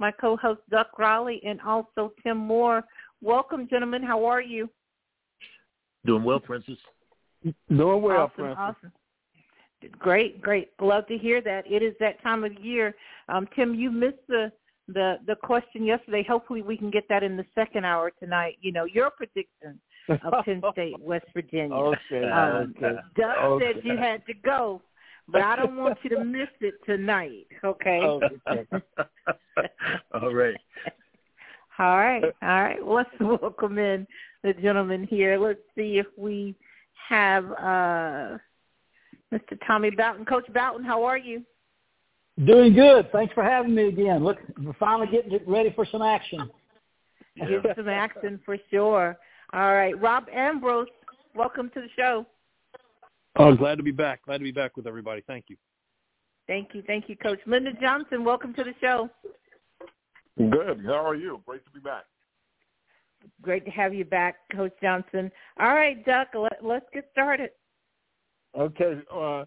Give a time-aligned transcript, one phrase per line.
[0.00, 2.82] my co-host Duck Riley, and also Tim Moore.
[3.20, 4.02] Welcome, gentlemen.
[4.02, 4.68] How are you?
[6.04, 6.78] Doing well, Princess.
[7.68, 8.56] Doing well, awesome, Princess.
[8.58, 8.92] Awesome.
[9.98, 10.70] Great, great.
[10.80, 11.70] Love to hear that.
[11.70, 12.94] It is that time of year.
[13.28, 14.50] Um, Tim, you missed the
[14.88, 16.24] the the question yesterday.
[16.28, 18.56] Hopefully, we can get that in the second hour tonight.
[18.60, 21.74] You know, your prediction of Penn State, West Virginia.
[21.74, 22.28] Okay.
[22.28, 22.96] Um, okay.
[23.16, 23.72] Doug okay.
[23.74, 24.82] said you had to go,
[25.32, 27.46] but I don't want you to miss it tonight.
[27.64, 28.00] Okay.
[28.00, 28.66] Okay.
[30.14, 30.56] All right.
[31.78, 32.24] All right.
[32.42, 32.84] All right.
[32.84, 34.06] Well, let's welcome in
[34.42, 35.38] the gentleman here.
[35.38, 36.54] Let's see if we
[37.08, 38.38] have uh,
[39.32, 39.58] Mr.
[39.66, 40.24] Tommy Bowden.
[40.24, 41.42] Coach Bowden, how are you?
[42.44, 43.10] Doing good.
[43.12, 44.24] Thanks for having me again.
[44.24, 46.50] Look, we're finally getting ready for some action.
[47.36, 49.18] Give some action for sure.
[49.52, 49.98] All right.
[50.00, 50.88] Rob Ambrose,
[51.34, 52.26] welcome to the show.
[53.36, 54.24] Oh, glad to be back.
[54.24, 55.22] Glad to be back with everybody.
[55.26, 55.56] Thank you.
[56.46, 56.82] Thank you.
[56.86, 57.38] Thank you, Coach.
[57.46, 59.08] Linda Johnson, welcome to the show.
[60.36, 60.82] Good.
[60.84, 61.40] How are you?
[61.46, 62.04] Great to be back.
[63.42, 65.30] Great to have you back, Coach Johnson.
[65.60, 67.50] All right, Duck, let, let's get started.
[68.58, 69.00] Okay.
[69.14, 69.44] Uh,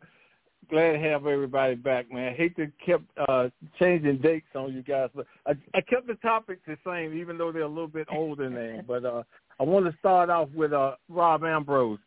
[0.69, 2.33] glad to have everybody back, man.
[2.33, 6.15] I hate to keep uh, changing dates on you guys, but I, I kept the
[6.15, 8.81] topics the same, even though they're a little bit older now.
[8.87, 9.23] But uh,
[9.59, 11.99] I want to start off with uh, Rob Ambrose.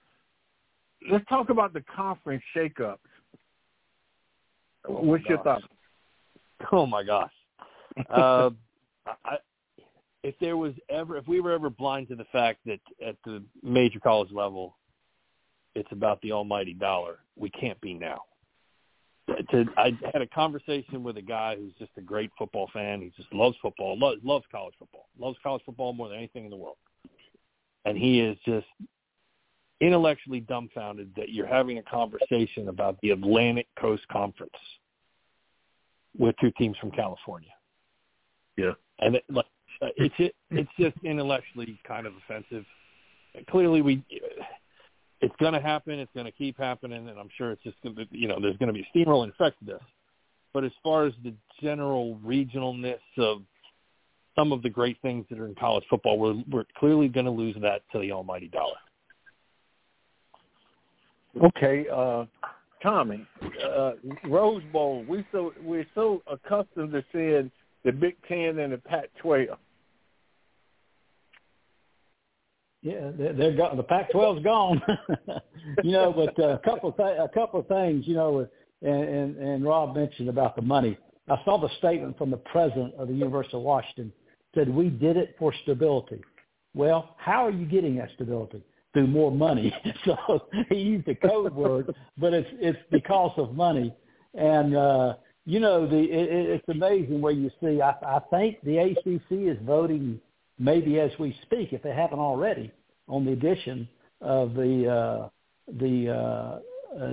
[1.11, 2.99] Let's talk about the conference shakeups.
[4.89, 5.45] Oh, What's your gosh.
[5.45, 5.67] thoughts?
[6.73, 7.33] Oh my gosh.
[8.11, 8.51] Uh,
[9.25, 9.37] I,
[10.23, 13.43] if there was ever, if we were ever blind to the fact that at the
[13.63, 14.77] major college level,
[15.75, 18.23] it's about the almighty dollar, we can't be now.
[19.51, 23.03] To, I had a conversation with a guy who's just a great football fan.
[23.03, 26.51] He just loves football, loves, loves college football, loves college football more than anything in
[26.51, 26.77] the world.
[27.85, 28.67] And he is just
[29.81, 34.53] intellectually dumbfounded that you're having a conversation about the Atlantic Coast Conference
[36.19, 37.51] with two teams from California.
[38.57, 38.73] Yeah.
[39.01, 39.47] And it, like,
[39.83, 42.65] uh, it's it, it's just intellectually kind of offensive.
[43.51, 44.03] Clearly, we
[45.21, 45.99] it's going to happen.
[45.99, 48.57] It's going to keep happening, and I'm sure it's just going to you know there's
[48.57, 49.83] going to be a steamroll effect to this.
[50.55, 53.43] But as far as the general regionalness of
[54.35, 57.33] some of the great things that are in college football, we're we're clearly going to
[57.33, 58.77] lose that to the almighty dollar.
[61.45, 62.25] Okay, uh,
[62.83, 63.27] Tommy,
[63.65, 63.93] uh,
[64.25, 65.05] Rose Bowl.
[65.09, 67.51] We so we're so accustomed to seeing
[67.85, 69.49] the Big Ten and the Pac-12.
[72.83, 73.77] Yeah, they're, gone.
[73.77, 74.81] The Pac-12's gone.
[75.83, 78.07] you know, but uh, a couple of th- a couple of things.
[78.07, 78.49] You know,
[78.83, 80.97] and, and and Rob mentioned about the money.
[81.29, 84.13] I saw the statement from the president of the University of Washington
[84.55, 86.23] said we did it for stability.
[86.75, 88.63] Well, how are you getting that stability?
[88.97, 89.75] Through more money.
[90.07, 93.95] so he used a code word, but it's it's because of money.
[94.33, 97.83] And uh, you know, the it, it's amazing where you see.
[97.83, 100.19] I, I think the ACC is voting
[100.59, 102.73] maybe as we speak, if they haven't already,
[103.07, 103.87] on the addition
[104.23, 105.29] of the uh,
[105.79, 106.61] the, uh, uh,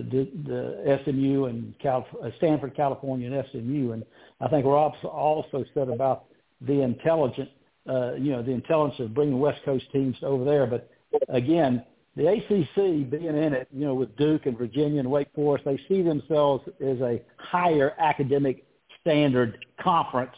[0.09, 3.91] the the SMU and Cal- uh, Stanford, California, and SMU.
[3.91, 4.05] And
[4.39, 6.27] I think Rob also said about
[6.61, 7.50] the intelligent,
[7.89, 10.65] uh, you know, the intelligence of bringing West Coast teams over there.
[10.65, 10.89] But
[11.29, 11.84] again,
[12.16, 15.79] the ACC being in it, you know, with Duke and Virginia and Wake Forest, they
[15.88, 18.66] see themselves as a higher academic
[19.01, 20.35] standard conference.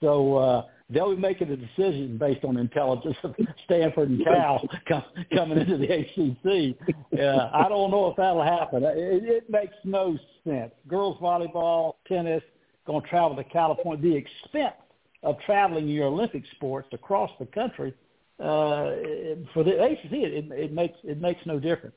[0.00, 3.34] So uh, they'll be making a decision based on intelligence of
[3.66, 5.04] Stanford and Cal com-
[5.34, 6.76] coming into the ACC.
[7.18, 8.82] Uh, I don't know if that'll happen.
[8.84, 10.72] It, it makes no sense.
[10.88, 12.42] Girls volleyball, tennis,
[12.86, 14.02] going to travel to California.
[14.02, 14.74] The expense
[15.22, 17.92] of traveling your Olympic sports across the country
[18.40, 18.96] uh,
[19.52, 21.96] for the ACC, it, it makes it makes no difference.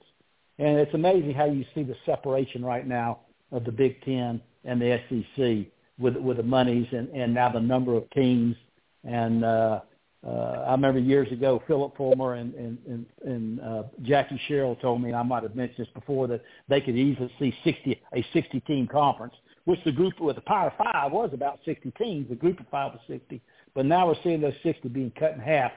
[0.60, 4.82] And it's amazing how you see the separation right now of the Big Ten and
[4.82, 8.56] the SEC with with the monies and, and now the number of teams.
[9.06, 9.82] And uh,
[10.26, 15.02] uh, I remember years ago, Phillip Fulmer and and and, and uh, Jackie Sherrill told
[15.02, 18.26] me, and I might have mentioned this before, that they could easily see 60 a
[18.34, 22.28] 60 team conference, which the group with the Power Five was about 60 teams.
[22.28, 23.42] The group of five was 60,
[23.74, 25.72] but now we're seeing those 60 being cut in half.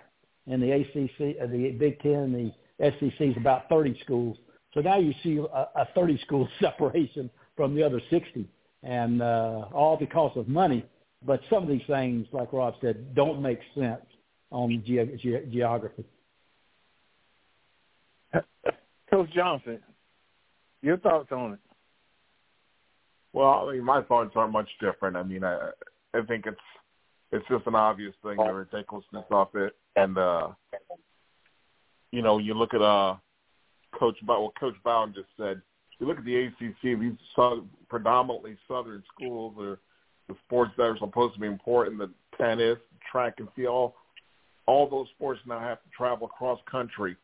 [0.46, 4.36] And the ACC, uh, the Big Ten, and the SEC is about 30 schools.
[4.74, 8.48] So now you see a, a 30 school separation from the other 60
[8.82, 10.84] and uh, all because of money.
[11.24, 14.02] But some of these things, like Rob said, don't make sense.
[14.50, 16.04] on ge- ge- geography.
[19.10, 19.80] Coach Johnson,
[20.82, 21.58] your thoughts on it?
[23.32, 25.16] Well, I mean, my thoughts aren't much different.
[25.16, 25.70] I mean, I
[26.14, 26.58] I think it's
[27.32, 30.48] it's just an obvious thing, the ridiculousness of it, and uh,
[32.12, 33.16] you know, you look at uh,
[33.98, 35.60] Coach Bow, what Coach Bowden just said.
[35.98, 39.78] You look at the ACC; these southern, predominantly Southern schools are
[40.28, 42.78] the sports that are supposed to be important, the tennis,
[43.10, 43.92] track and field,
[44.66, 47.16] all those sports now have to travel across country.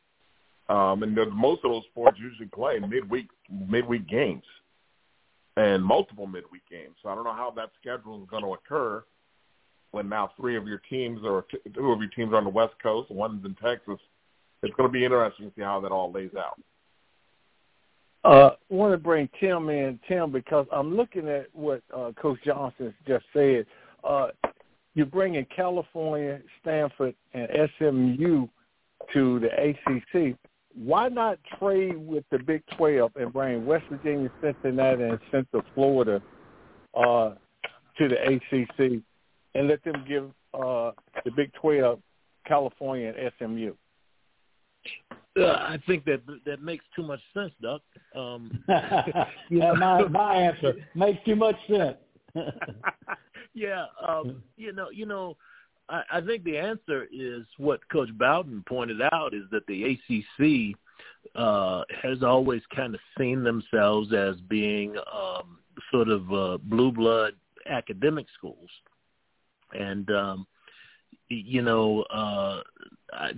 [0.69, 4.45] Um, and the, most of those sports usually play midweek midweek games
[5.57, 6.95] and multiple midweek games.
[7.03, 9.05] So I don't know how that schedule is going to occur
[9.93, 12.75] when now three of your teams or two of your teams are on the West
[12.83, 13.99] Coast, one's in Texas.
[14.63, 16.59] It's going to be interesting to see how that all lays out.
[18.25, 22.39] Uh, I want to bring Tim in, Tim, because I'm looking at what uh, Coach
[22.45, 23.67] Johnson just said.
[24.05, 24.29] Uh,
[24.95, 27.49] you're bringing California, Stanford, and
[27.79, 28.47] SMU
[29.13, 30.37] to the ACC.
[30.75, 36.23] Why not trade with the Big 12 and bring West Virginia, Cincinnati, and Central Florida
[36.95, 37.31] uh,
[37.99, 39.03] to the ACC
[39.55, 40.93] and let them give uh,
[41.25, 42.01] the Big 12
[42.47, 43.75] California and SMU?
[45.39, 47.81] Uh, I think that that makes too much sense, Doc.
[48.15, 48.63] Um,
[49.51, 51.97] yeah, my my answer makes too much sense.
[53.55, 55.37] yeah, um, you know, you know,
[55.89, 60.77] I, I think the answer is what Coach Bowden pointed out is that the ACC
[61.35, 65.59] uh, has always kind of seen themselves as being um,
[65.91, 67.35] sort of uh, blue blood
[67.69, 68.69] academic schools,
[69.73, 70.47] and um,
[71.29, 72.63] you know uh,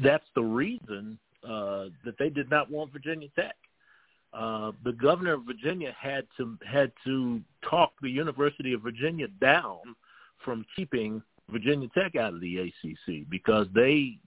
[0.02, 3.56] that's the reason uh, that they did not want Virginia Tech.
[4.32, 9.78] Uh, the governor of Virginia had to had to talk the University of Virginia down
[10.44, 14.18] from keeping Virginia Tech out of the ACC because they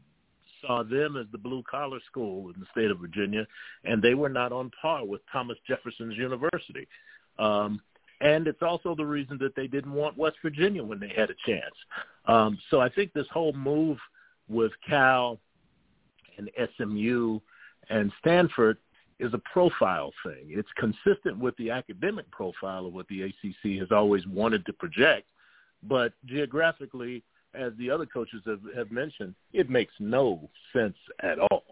[0.61, 3.45] saw them as the blue collar school in the state of Virginia,
[3.83, 6.87] and they were not on par with Thomas Jefferson's University.
[7.37, 7.81] Um,
[8.21, 11.35] and it's also the reason that they didn't want West Virginia when they had a
[11.45, 11.75] chance.
[12.25, 13.97] Um, so I think this whole move
[14.47, 15.39] with Cal
[16.37, 17.39] and SMU
[17.89, 18.77] and Stanford
[19.19, 20.47] is a profile thing.
[20.49, 25.27] It's consistent with the academic profile of what the ACC has always wanted to project,
[25.83, 27.23] but geographically,
[27.53, 31.63] as the other coaches have, have mentioned, it makes no sense at all.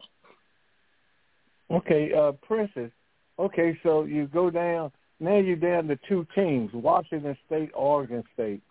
[1.72, 2.92] Okay, uh, Princess.
[3.38, 4.92] Okay, so you go down.
[5.20, 8.62] Now you're down to two teams: Washington State, Oregon State.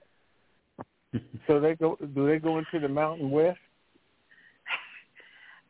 [1.46, 1.96] so they go.
[2.14, 3.58] Do they go into the Mountain West?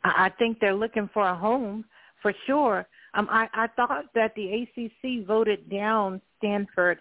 [0.05, 1.85] I think they're looking for a home
[2.21, 2.87] for sure.
[3.15, 6.99] Um, I, I thought that the ACC voted down Stanford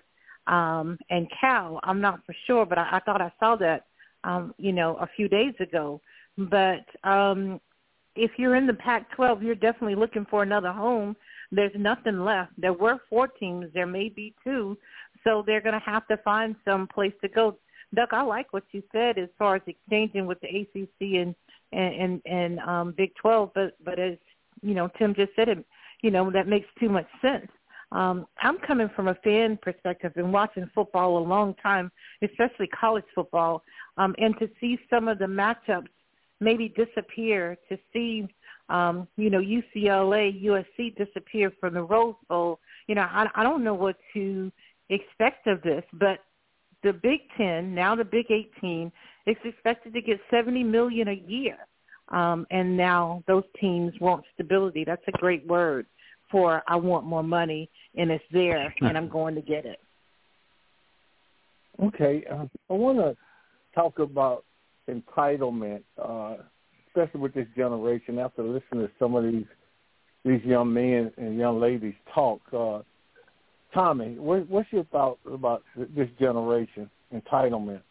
[0.47, 1.79] um, and Cal.
[1.83, 3.87] I'm not for sure, but I, I thought I saw that,
[4.23, 6.01] um, you know, a few days ago.
[6.37, 7.59] But um,
[8.15, 11.15] if you're in the Pac-12, you're definitely looking for another home.
[11.55, 12.51] There's nothing left.
[12.57, 13.67] There were four teams.
[13.73, 14.77] There may be two.
[15.23, 17.57] So they're going to have to find some place to go.
[17.93, 21.35] Doug, I like what you said as far as exchanging with the ACC and
[21.71, 24.17] and and, and um, Big 12, but but as
[24.61, 25.63] you know, Tim just said it.
[26.01, 27.47] You know that makes too much sense.
[27.91, 31.91] Um, I'm coming from a fan perspective and watching football a long time,
[32.23, 33.61] especially college football,
[33.97, 35.89] um, and to see some of the matchups
[36.39, 38.27] maybe disappear, to see
[38.69, 42.59] um, you know UCLA, USC disappear from the Rose Bowl.
[42.87, 44.51] You know, I, I don't know what to
[44.89, 46.19] expect of this, but
[46.83, 48.91] the Big Ten, now the Big 18,
[49.25, 51.57] is expected to get 70 million a year.
[52.09, 54.83] Um, and now those teams want stability.
[54.85, 55.85] That's a great word
[56.29, 59.79] for I want more money, and it's there, and I'm going to get it.
[61.81, 63.15] Okay, uh, I want to
[63.73, 64.43] talk about
[64.89, 66.37] entitlement, uh,
[66.95, 68.19] especially with this generation.
[68.19, 69.45] After listening to some of these
[70.25, 72.79] these young men and young ladies talk, uh,
[73.73, 77.81] Tommy, what, what's your thought about this generation entitlement?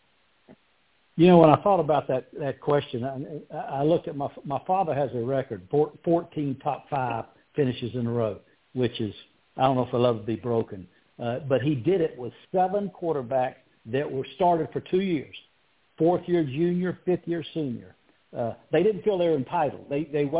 [1.16, 4.60] You know, when I thought about that that question, I, I looked at my my
[4.66, 8.38] father has a record, four, 14 top five finishes in a row,
[8.72, 9.14] which is
[9.56, 10.86] I don't know if it'll ever be broken.
[11.22, 13.56] Uh, but he did it with seven quarterbacks
[13.86, 15.34] that were started for two years,
[15.98, 17.94] fourth year junior, fifth year senior.
[18.36, 19.86] Uh, they didn't feel they were entitled.
[19.90, 20.30] They they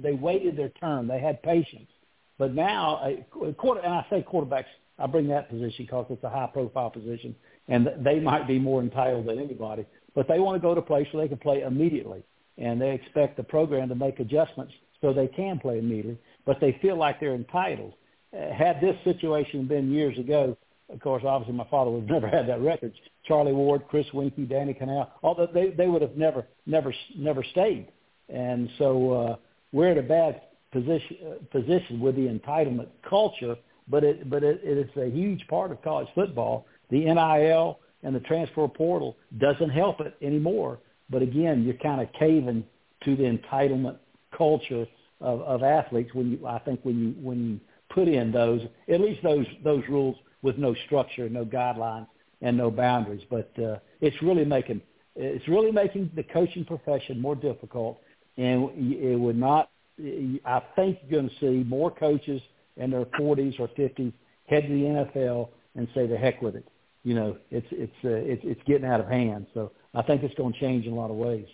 [0.00, 1.08] they waited their turn.
[1.08, 1.90] They had patience.
[2.38, 3.02] But now,
[3.42, 4.64] a quarter, and I say quarterbacks,
[4.98, 7.34] I bring that position because it's a high profile position,
[7.68, 10.84] and they might be more entitled than anybody but they want to go to a
[10.84, 12.22] place where they can play immediately,
[12.58, 16.18] and they expect the program to make adjustments so they can play immediately.
[16.46, 17.94] But they feel like they're entitled.
[18.36, 20.56] Uh, had this situation been years ago,
[20.88, 22.92] of course, obviously my father would have never had that record.
[23.30, 27.86] Charlie Ward, Chris Weinke, Danny Kanell, although they they would have never never never stayed.
[28.28, 29.36] And so uh,
[29.70, 33.54] we're at a bad position position with the entitlement culture,
[33.86, 36.66] but it but it, it is a huge part of college football.
[36.90, 40.80] The NIL and the transfer portal doesn't help it anymore.
[41.08, 42.64] But again, you're kind of caving
[43.04, 43.98] to the entitlement
[44.36, 44.86] culture
[45.20, 47.60] of, of athletes when you I think when you when you
[47.94, 52.08] put in those at least those those rules with no structure, no guidelines,
[52.42, 53.22] and no boundaries.
[53.30, 54.80] But uh, it's really making
[55.16, 57.98] it's really making the coaching profession more difficult,
[58.36, 59.70] and it would not.
[59.98, 62.40] I think you're going to see more coaches
[62.76, 64.12] in their 40s or 50s
[64.46, 66.66] head to the NFL and say the heck with it.
[67.02, 69.46] You know, it's it's uh, it's it's getting out of hand.
[69.54, 71.46] So I think it's going to change in a lot of ways.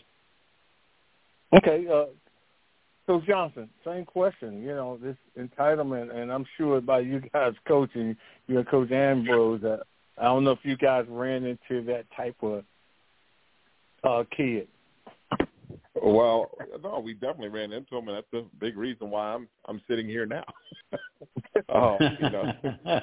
[1.57, 2.07] Okay, uh,
[3.07, 4.63] so Johnson, same question.
[4.63, 8.17] You know, this entitlement, and I'm sure by you guys coaching,
[8.49, 9.79] you and Coach Ambrose, uh,
[10.19, 12.65] I don't know if you guys ran into that type of
[14.05, 14.69] uh, kid.
[16.03, 16.51] Well,
[16.83, 20.07] no, we definitely ran into him, and that's the big reason why I'm I'm sitting
[20.07, 20.45] here now.
[21.71, 22.53] oh, you know,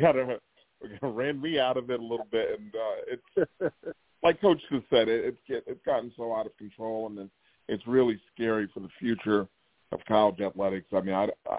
[0.00, 0.40] kind of
[1.14, 3.74] ran me out of it a little bit, and uh, it's
[4.22, 7.30] like Coach just said, it, it's it's gotten so out of control, and then
[7.68, 9.46] it's really scary for the future
[9.92, 10.86] of college athletics.
[10.92, 11.58] I mean, I, I,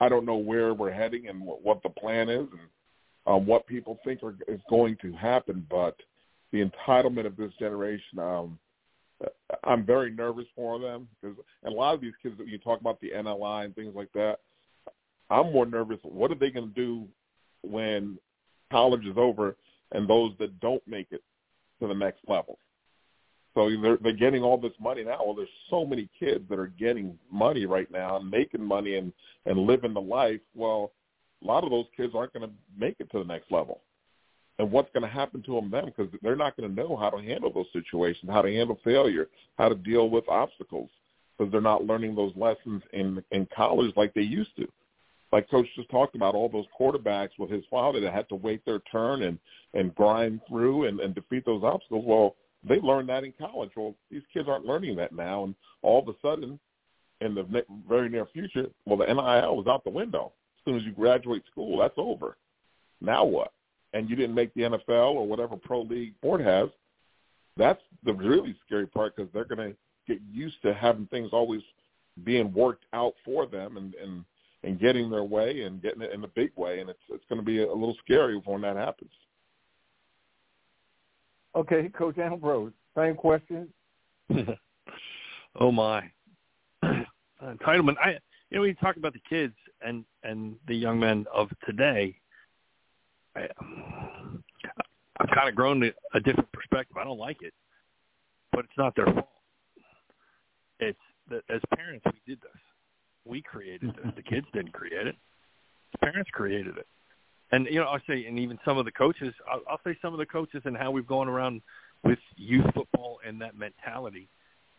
[0.00, 2.60] I don't know where we're heading and what, what the plan is and
[3.26, 5.96] um, what people think are, is going to happen, but
[6.52, 8.58] the entitlement of this generation, um,
[9.64, 12.80] I'm very nervous for them because and a lot of these kids that you talk
[12.80, 14.40] about the NLI and things like that,
[15.30, 15.98] I'm more nervous.
[16.02, 17.06] What are they going to do
[17.62, 18.18] when
[18.70, 19.56] college is over
[19.92, 21.22] and those that don't make it
[21.80, 22.58] to the next level?
[23.54, 25.24] So they're they're getting all this money now.
[25.24, 29.12] Well, there's so many kids that are getting money right now and making money and
[29.46, 30.40] and living the life.
[30.54, 30.92] Well,
[31.44, 33.80] a lot of those kids aren't going to make it to the next level.
[34.58, 35.86] And what's going to happen to them then?
[35.86, 39.28] Because they're not going to know how to handle those situations, how to handle failure,
[39.58, 40.90] how to deal with obstacles,
[41.36, 44.66] because they're not learning those lessons in in college like they used to.
[45.32, 48.64] Like Coach just talked about, all those quarterbacks with his father that had to wait
[48.64, 49.38] their turn and
[49.74, 52.04] and grind through and, and defeat those obstacles.
[52.06, 52.36] Well,
[52.66, 53.70] they learned that in college.
[53.76, 56.60] Well, these kids aren't learning that now, and all of a sudden,
[57.20, 60.32] in the very near future, well, the NIL is out the window.
[60.66, 62.36] As soon as you graduate school, that's over.
[63.00, 63.52] Now what?
[63.92, 66.68] And you didn't make the NFL or whatever pro league board has.
[67.56, 71.62] That's the really scary part because they're going to get used to having things always
[72.24, 74.24] being worked out for them and and
[74.62, 77.40] and getting their way and getting it in the big way, and it's it's going
[77.40, 79.10] to be a little scary when that happens.
[81.54, 83.68] Okay, Coach Ambrose, same question.
[85.60, 86.10] oh my,
[87.42, 87.96] entitlement.
[88.02, 88.18] I
[88.54, 92.16] you know when you talk about the kids and and the young men of today,
[93.36, 93.48] I,
[95.18, 95.82] I've kind of grown
[96.14, 96.96] a different perspective.
[96.96, 97.52] I don't like it,
[98.52, 99.28] but it's not their fault.
[100.78, 100.98] It's
[101.30, 102.60] that as parents we did this.
[103.26, 104.12] We created this.
[104.16, 105.16] The kids didn't create it.
[105.92, 106.86] The parents created it
[107.50, 110.12] and you know I'll say, and even some of the coaches, I'll, I'll say some
[110.12, 111.62] of the coaches and how we've gone around
[112.02, 114.28] with youth football and that mentality.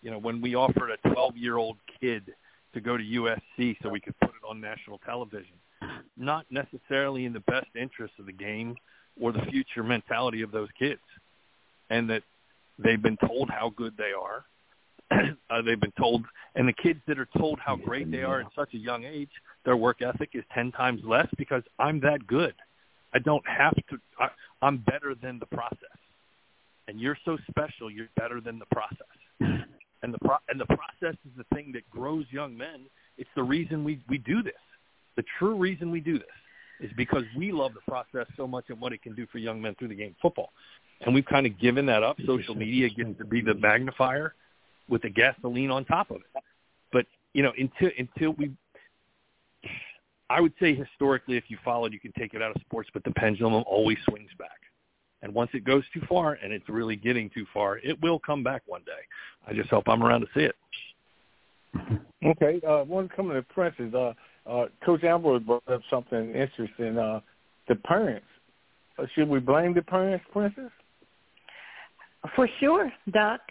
[0.01, 2.33] You know, when we offered a 12-year-old kid
[2.75, 5.55] to go to USC so we could put it on national television,
[6.15, 8.75] not necessarily in the best interest of the game
[9.19, 11.01] or the future mentality of those kids,
[11.89, 12.21] and that
[12.77, 14.45] they've been told how good they are.
[15.49, 18.47] uh, they've been told, and the kids that are told how great they are at
[18.55, 19.29] such a young age,
[19.63, 22.55] their work ethic is 10 times less because I'm that good.
[23.13, 24.27] I don't have to, I,
[24.61, 25.77] I'm better than the process.
[26.87, 29.61] And you're so special, you're better than the process.
[30.05, 32.81] And the pro- and the process is the thing that grows young men.
[33.17, 34.53] It's the reason we we do this.
[35.15, 36.27] The true reason we do this
[36.79, 39.59] is because we love the process so much and what it can do for young
[39.59, 40.51] men through the game of football.
[41.01, 42.17] And we've kind of given that up.
[42.27, 44.35] Social media gets to be the magnifier
[44.87, 46.43] with the gasoline on top of it.
[46.93, 48.51] But you know, until until we
[50.29, 53.03] I would say historically, if you followed, you can take it out of sports, but
[53.03, 54.64] the pendulum always swings back.
[55.25, 58.43] And once it goes too far, and it's really getting too far, it will come
[58.43, 58.91] back one day.
[59.47, 60.55] I just hope I'm around to see it.
[62.25, 63.93] Okay, uh, one coming to Princess.
[63.93, 64.13] Uh,
[64.49, 66.97] uh, Coach Ambrose brought up something interesting.
[66.97, 67.19] Uh,
[67.67, 68.25] the parents.
[68.97, 70.71] Uh, should we blame the parents, Princess?
[72.35, 73.41] For sure, Doc.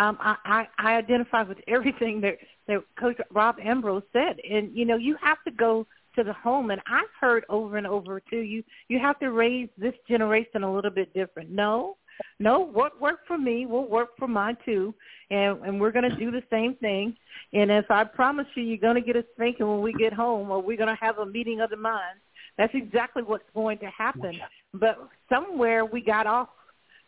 [0.00, 4.38] Um, I, I, I identify with everything that, that Coach Rob Ambrose said.
[4.50, 6.70] And, you know, you have to go to the home.
[6.70, 10.72] And I've heard over and over too, you you have to raise this generation a
[10.72, 11.50] little bit different.
[11.50, 11.96] No,
[12.38, 14.94] no, what worked for me will work for mine too,
[15.30, 17.16] and and we're going to do the same thing.
[17.52, 20.50] And if I promise you, you're going to get a spanking when we get home,
[20.50, 22.20] or we're going to have a meeting of the minds.
[22.56, 24.38] That's exactly what's going to happen.
[24.74, 26.48] but somewhere we got off,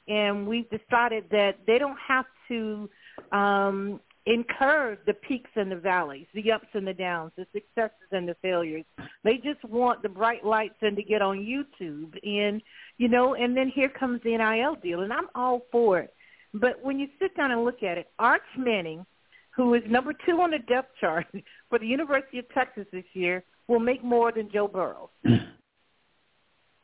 [0.08, 2.88] and we decided that they don't have to
[3.32, 8.28] um, incur the peaks and the valleys, the ups and the downs, the successes and
[8.28, 8.84] the failures.
[9.22, 12.18] They just want the bright lights and to get on YouTube.
[12.26, 12.60] And,
[12.98, 15.02] you know, and then here comes the NIL deal.
[15.02, 16.12] And I'm all for it.
[16.52, 19.06] But when you sit down and look at it, Arch Manning,
[19.50, 21.26] who is number two on the depth chart
[21.70, 25.44] for the University of Texas this year, will make more than Joe Burrow in,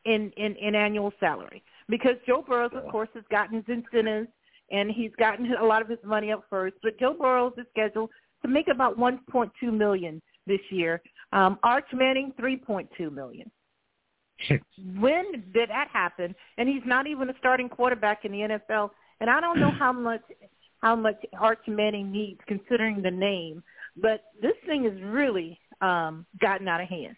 [0.05, 1.63] in, in annual salary.
[1.89, 4.29] Because Joe Burrows, of course, has gotten his incentives
[4.71, 6.75] and he's gotten a lot of his money up first.
[6.81, 8.09] But Joe Burrows is scheduled
[8.41, 11.01] to make about 1.2 million this year.
[11.31, 13.49] Um, Arch Manning, 3.2 million.
[14.99, 16.35] when did that happen?
[16.57, 18.91] And he's not even a starting quarterback in the NFL.
[19.19, 20.21] And I don't know how much
[20.81, 23.63] how much Arch Manning needs, considering the name.
[23.95, 27.15] But this thing has really um, gotten out of hand.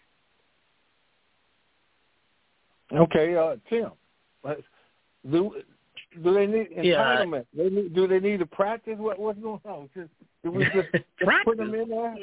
[2.92, 3.90] Okay, uh, Tim,
[5.28, 5.56] do
[6.22, 7.46] do they need entitlement?
[7.52, 7.64] Yeah.
[7.64, 8.96] They need, do they need to practice?
[8.98, 9.88] What what's going on?
[9.94, 10.10] Just,
[10.42, 10.88] do we just
[11.44, 12.14] put them in there?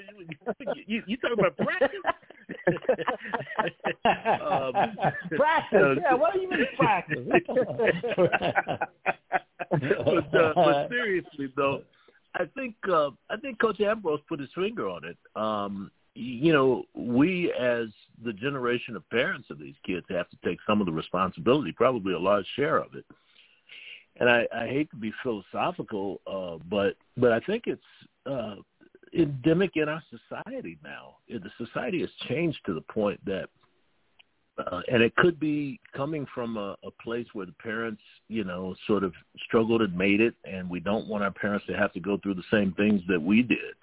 [0.87, 1.89] you you talking about practice?
[4.41, 4.73] um,
[5.37, 5.97] practice?
[6.01, 6.13] yeah.
[6.13, 7.19] What do you mean practice?
[9.71, 11.81] but, uh, but seriously though,
[12.35, 15.17] I think uh, I think Coach Ambrose put his finger on it.
[15.35, 17.87] Um, you know, we as
[18.23, 22.13] the generation of parents of these kids have to take some of the responsibility, probably
[22.13, 23.03] a large share of it
[24.19, 27.81] and I, I hate to be philosophical, uh, but but I think it's
[28.25, 28.55] uh,
[29.17, 31.15] endemic in our society now.
[31.27, 33.49] The society has changed to the point that,
[34.57, 38.75] uh, and it could be coming from a, a place where the parents, you know,
[38.87, 39.13] sort of
[39.45, 42.35] struggled and made it, and we don't want our parents to have to go through
[42.35, 43.75] the same things that we did.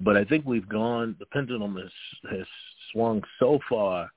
[0.00, 1.16] But I think we've gone.
[1.18, 2.46] The pendulum has has
[2.92, 4.10] swung so far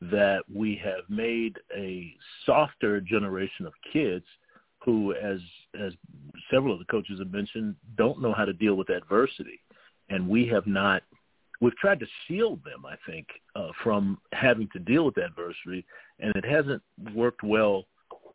[0.00, 4.24] that we have made a softer generation of kids
[4.84, 5.38] who, as
[5.80, 5.92] as
[6.50, 9.60] several of the coaches have mentioned, don't know how to deal with adversity,
[10.08, 11.02] and we have not.
[11.60, 15.84] We've tried to shield them, I think, uh, from having to deal with adversity,
[16.18, 16.82] and it hasn't
[17.14, 17.84] worked well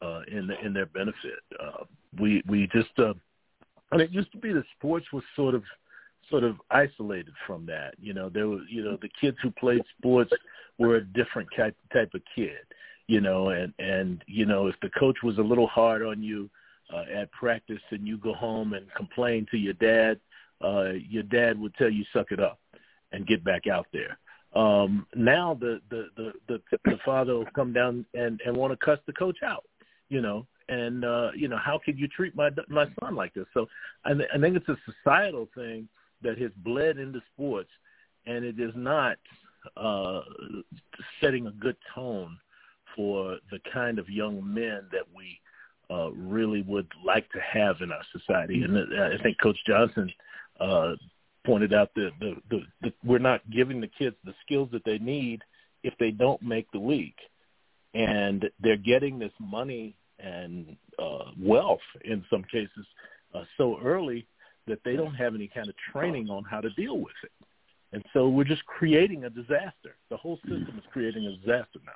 [0.01, 1.39] uh, in in their benefit.
[1.59, 1.83] Uh,
[2.19, 3.13] we we just, uh,
[3.91, 5.63] and it used to be that sports was sort of
[6.29, 7.95] sort of isolated from that.
[7.99, 10.31] You know, there was you know the kids who played sports
[10.77, 12.59] were a different type type of kid
[13.07, 16.49] you know, and and you know if the coach was a little hard on you
[16.93, 20.19] uh, at practice and you go home and complain to your dad,
[20.63, 22.59] uh, your dad would tell you suck it up
[23.11, 24.17] and get back out there.
[24.55, 28.85] Um, now the, the the the the father will come down and and want to
[28.85, 29.63] cuss the coach out,
[30.09, 33.45] you know, and uh, you know how could you treat my my son like this?
[33.53, 33.67] So
[34.05, 35.87] I, th- I think it's a societal thing
[36.21, 37.69] that has bled into sports,
[38.25, 39.17] and it is not
[39.75, 40.21] uh,
[41.21, 42.37] setting a good tone
[42.97, 45.39] for the kind of young men that we
[45.89, 48.63] uh, really would like to have in our society.
[48.63, 50.11] And I think Coach Johnson
[50.59, 50.95] uh,
[51.45, 54.97] pointed out that the, the, the, we're not giving the kids the skills that they
[54.97, 55.41] need
[55.83, 57.13] if they don't make the league.
[57.93, 62.85] And they're getting this money and uh, wealth in some cases
[63.33, 64.27] uh, so early
[64.67, 67.31] that they don't have any kind of training on how to deal with it.
[67.93, 69.95] And so we're just creating a disaster.
[70.09, 71.91] The whole system is creating a disaster now.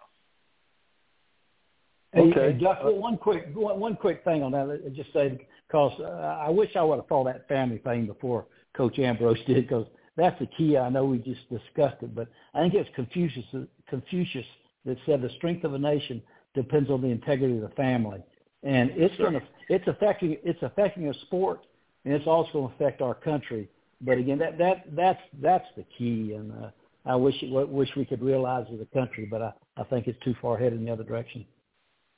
[2.16, 2.54] Okay.
[2.54, 4.94] Hey, Duck, one quick one, one quick thing on that.
[4.94, 8.46] Just say because uh, I wish I would have thought that family thing before
[8.76, 9.86] Coach Ambrose did because
[10.18, 10.78] that's the key.
[10.78, 13.46] I know we just discussed it, but I think it's Confucius
[13.90, 14.46] Confucius
[14.86, 16.22] that said the strength of a nation
[16.54, 18.22] depends on the integrity of the family,
[18.64, 19.32] and it's sure.
[19.32, 21.62] going to it's affecting it's affecting a sport,
[22.04, 23.70] and it's also going to affect our country.
[24.02, 26.72] But again, that that that's that's the key, and uh,
[27.06, 30.22] I wish it, wish we could realize as a country, but I I think it's
[30.26, 31.46] too far ahead in the other direction.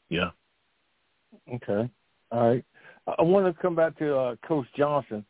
[0.10, 0.30] Yeah.
[1.56, 1.90] Okay.
[2.32, 2.66] All right.
[3.08, 5.26] I want to come back to uh, Coach Johnson.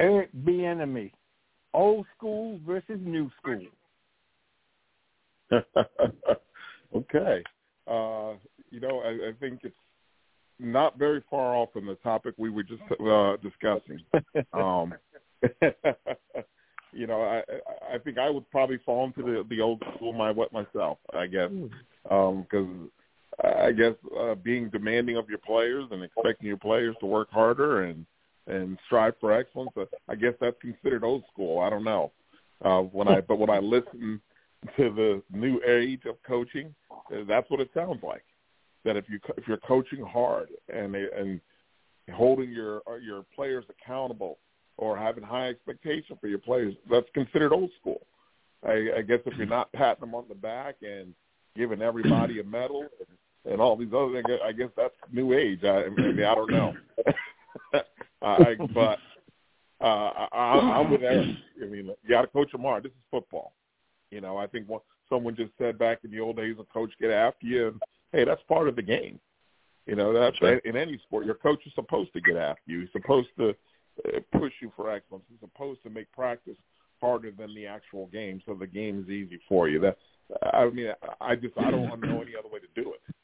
[0.00, 1.10] Eric Bieniemy,
[1.74, 3.66] old school versus new school.
[6.94, 7.42] okay.
[7.86, 8.34] Uh,
[8.70, 9.74] you know, I, I think it's
[10.58, 14.00] not very far off from the topic we were just uh, discussing.
[14.52, 14.94] um,
[16.92, 17.42] you know, I
[17.94, 20.98] I think I would probably fall into the the old school my what myself.
[21.14, 21.50] I guess
[22.02, 22.90] because um,
[23.44, 27.84] I guess uh, being demanding of your players and expecting your players to work harder
[27.84, 28.04] and
[28.46, 29.70] and strive for excellence.
[29.76, 31.60] Uh, I guess that's considered old school.
[31.60, 32.12] I don't know.
[32.64, 34.20] Uh, when I but when I listen
[34.76, 38.24] to the new age of coaching, uh, that's what it sounds like.
[38.84, 41.40] That if you if you're coaching hard and and
[42.12, 44.38] holding your uh, your players accountable
[44.78, 48.00] or having high expectation for your players, that's considered old school.
[48.66, 51.14] I, I guess if you're not patting them on the back and
[51.56, 54.40] giving everybody a medal and and all these other things.
[54.44, 55.60] I guess that's new age.
[55.64, 56.74] I, I mean, I don't know.
[58.22, 58.98] I, but
[59.80, 61.36] uh, I, I'm with Eric.
[61.62, 62.84] I mean, you got to coach them hard.
[62.84, 63.52] This is football.
[64.10, 66.90] You know, I think one, someone just said back in the old days, a coach
[67.00, 69.20] get after you, and hey, that's part of the game.
[69.86, 70.64] You know, that's, that's right.
[70.64, 71.26] in any sport.
[71.26, 72.80] Your coach is supposed to get after you.
[72.80, 75.24] He's supposed to uh, push you for excellence.
[75.28, 76.56] He's supposed to make practice
[77.00, 79.78] harder than the actual game, so the game is easy for you.
[79.80, 79.96] That
[80.52, 80.88] I mean,
[81.20, 83.14] I just I don't want to know any other way to do it.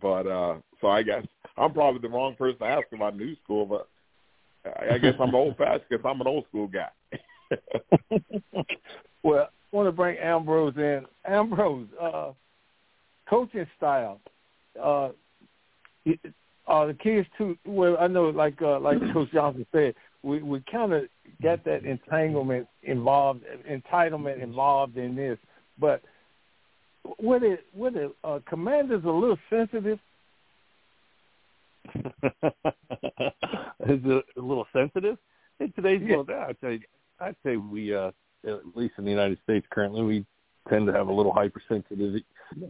[0.00, 1.24] But uh so I guess
[1.56, 3.88] I'm probably the wrong person to ask about new school, but
[4.64, 6.90] I guess I'm old fashioned because I'm an old school guy.
[9.22, 11.06] well, I want to bring Ambrose in.
[11.26, 12.32] Ambrose, uh,
[13.28, 14.20] coaching style.
[14.80, 15.10] Uh,
[16.66, 17.56] uh, the kids too.
[17.66, 21.04] Well, I know, like uh, like Coach Johnson said, we we kind of
[21.42, 25.38] got that entanglement involved, entitlement involved in this.
[25.78, 26.02] But
[27.18, 29.98] were the were the uh, commanders a little sensitive?
[31.94, 35.16] Is it a little sensitive
[35.58, 36.16] in today's yeah.
[36.16, 36.30] world?
[36.30, 36.80] I'd say
[37.20, 38.10] I'd say we, uh,
[38.46, 40.26] at least in the United States currently, we
[40.68, 42.22] tend to have a little hypersensitive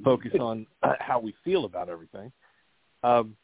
[0.05, 0.67] focus on
[1.01, 2.33] how we feel about everything.
[3.03, 3.37] Um,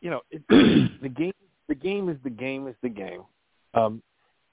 [0.00, 0.42] you know, it,
[1.02, 1.32] the game
[1.68, 3.22] the game is the game is the game.
[3.74, 4.02] Um,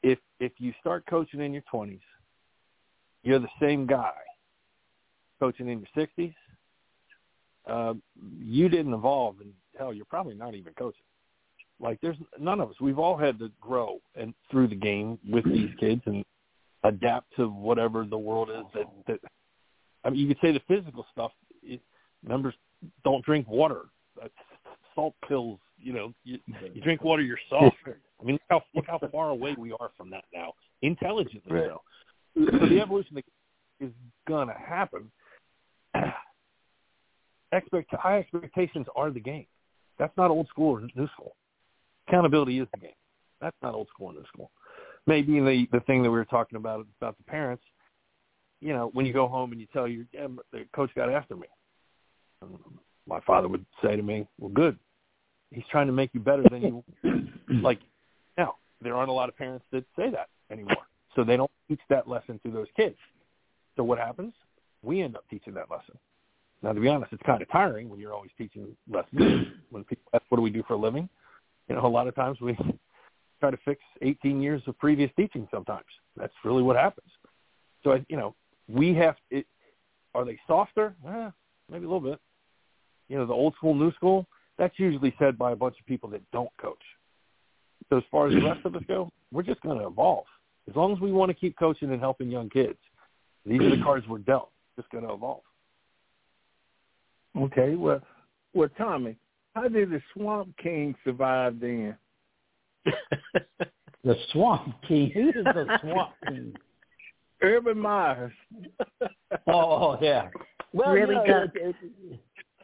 [0.03, 1.99] if if you start coaching in your twenties,
[3.23, 4.13] you're the same guy
[5.39, 6.33] coaching in your sixties.
[7.67, 7.93] Uh,
[8.39, 11.03] you didn't evolve, and hell, you're probably not even coaching.
[11.79, 12.75] Like there's none of us.
[12.81, 16.25] We've all had to grow and through the game with these kids and
[16.83, 19.19] adapt to whatever the world is that that.
[20.03, 21.31] I mean, you could say the physical stuff.
[21.63, 21.81] It,
[22.25, 22.53] members
[23.03, 23.83] don't drink water.
[24.19, 24.33] That's
[24.95, 25.59] salt pills.
[25.77, 26.39] You know, you,
[26.73, 27.77] you drink water, you're soft.
[27.87, 31.69] I mean, look how look how far away we are from that now, intelligently right.
[31.69, 31.81] so.
[32.35, 33.21] So the evolution
[33.79, 33.91] is
[34.27, 35.09] gonna happen.
[37.51, 39.45] Expect high expectations are the game.
[39.97, 41.35] That's not old school or new school.
[42.07, 42.91] Accountability is the game.
[43.41, 44.51] That's not old school or new school.
[45.07, 47.63] Maybe the the thing that we were talking about about the parents.
[48.61, 51.35] You know, when you go home and you tell your yeah, the coach got after
[51.35, 51.47] me.
[52.41, 52.59] Um,
[53.07, 54.77] my father would say to me, "Well, good
[55.51, 56.83] he's trying to make you better than you
[57.61, 57.79] like
[58.37, 60.85] now there aren't a lot of parents that say that anymore
[61.15, 62.95] so they don't teach that lesson to those kids
[63.75, 64.33] so what happens
[64.81, 65.97] we end up teaching that lesson
[66.61, 70.03] now to be honest it's kind of tiring when you're always teaching lessons when people
[70.13, 71.07] ask what do we do for a living
[71.67, 72.57] you know a lot of times we
[73.39, 75.85] try to fix 18 years of previous teaching sometimes
[76.17, 77.09] that's really what happens
[77.83, 78.35] so I, you know
[78.67, 79.45] we have it
[80.13, 81.29] are they softer eh,
[81.71, 82.19] maybe a little bit
[83.07, 84.27] you know the old school new school
[84.59, 86.83] that's usually said by a bunch of people that don't coach.
[87.89, 90.25] So as far as the rest of us go, we're just going to evolve.
[90.69, 92.77] As long as we want to keep coaching and helping young kids,
[93.45, 94.51] these are the cards we're dealt.
[94.75, 95.41] Just going to evolve.
[97.37, 98.01] Okay, well,
[98.53, 99.15] well, Tommy,
[99.55, 101.95] how did the Swamp King survive then?
[104.03, 105.11] the Swamp King.
[105.11, 106.53] Who is the Swamp King?
[107.41, 108.33] Urban Myers.
[109.01, 109.07] oh,
[109.47, 110.29] oh, yeah.
[110.73, 111.75] Well, really you know, good.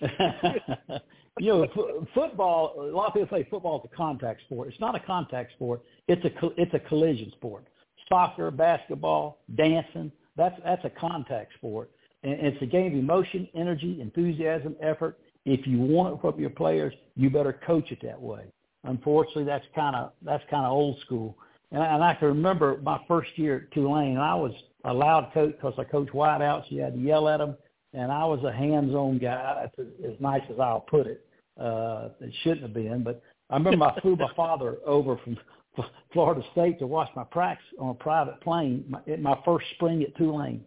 [1.39, 2.75] you know, f- football.
[2.77, 4.67] A lot of people say football is a contact sport.
[4.67, 5.81] It's not a contact sport.
[6.07, 7.65] It's a it's a collision sport.
[8.09, 10.11] Soccer, basketball, dancing.
[10.35, 11.89] That's that's a contact sport,
[12.23, 15.19] and it's a game of emotion, energy, enthusiasm, effort.
[15.45, 18.45] If you want it from your players, you better coach it that way.
[18.83, 21.37] Unfortunately, that's kind of that's kind of old school.
[21.71, 24.53] And I, and I can remember my first year at Tulane, I was
[24.85, 26.69] a loud coach because I coached wideouts.
[26.69, 27.55] So You had to yell at them
[27.95, 29.61] and I was a hands-on guy.
[29.61, 31.25] That's as nice as I'll put it.
[31.59, 35.37] Uh, it shouldn't have been, but I remember I flew my father over from
[36.13, 40.15] Florida State to watch my practice on a private plane my, my first spring at
[40.17, 40.63] Tulane,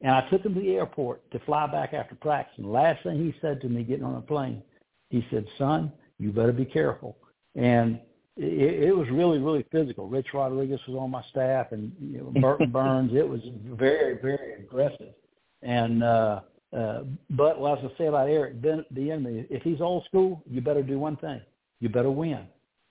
[0.00, 2.54] and I took him to the airport to fly back after practice.
[2.56, 4.62] And the last thing he said to me getting on a plane,
[5.10, 7.16] he said, "Son, you better be careful."
[7.54, 8.00] And
[8.36, 10.08] it, it was really, really physical.
[10.08, 13.12] Rich Rodriguez was on my staff, and you know, Burton Burns.
[13.14, 15.14] It was very, very aggressive.
[15.62, 16.40] And uh,
[16.76, 20.98] uh, but as I say about Eric Bieniemy, if he's old school, you better do
[20.98, 21.40] one thing:
[21.80, 22.46] you better win.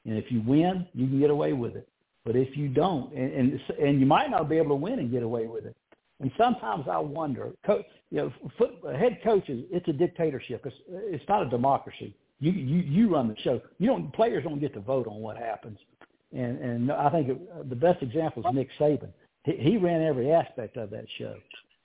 [0.05, 1.87] And if you win, you can get away with it.
[2.25, 5.11] But if you don't, and and, and you might not be able to win and
[5.11, 5.75] get away with it.
[6.19, 10.65] And sometimes I wonder, co- you know, foot, head coaches, it's a dictatorship.
[10.65, 12.15] It's it's not a democracy.
[12.39, 13.61] You you you run the show.
[13.77, 15.79] You don't players don't get to vote on what happens.
[16.33, 19.09] And and I think it, the best example is Nick Saban.
[19.45, 21.35] He, he ran every aspect of that show.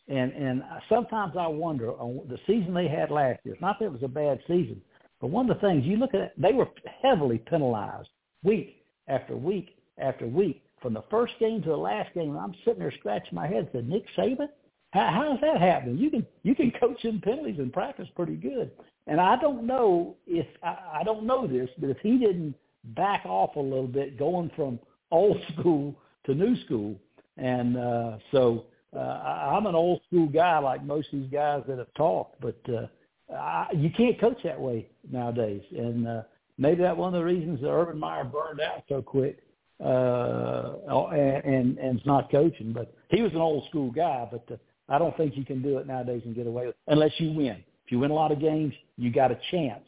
[0.09, 3.57] And and sometimes I wonder on the season they had last year.
[3.61, 4.81] Not that it was a bad season,
[5.20, 6.68] but one of the things you look at, they were
[7.03, 8.09] heavily penalized
[8.42, 12.37] week after week after week from the first game to the last game.
[12.37, 13.70] I'm sitting there scratching my head.
[13.73, 14.49] Said Nick Saban,
[14.92, 15.97] How, how's that happening?
[15.97, 18.70] You can you can coach in penalties and practice pretty good.
[19.07, 22.55] And I don't know if I, I don't know this, but if he didn't
[22.94, 24.79] back off a little bit, going from
[25.11, 26.97] old school to new school,
[27.38, 31.62] and uh, so uh, I, I'm an old school guy like most of these guys
[31.66, 32.87] that have talked, but uh,
[33.35, 36.23] I, you can't coach that way nowadays, and uh,
[36.59, 39.38] maybe that's one of the reasons that Urban Meyer burned out so quick
[39.85, 42.73] uh, and, and and it's not coaching.
[42.73, 44.57] But he was an old school guy, but uh,
[44.88, 47.33] I don't think you can do it nowadays and get away with it unless you
[47.33, 47.62] win.
[47.85, 49.85] If you win a lot of games, you got a chance.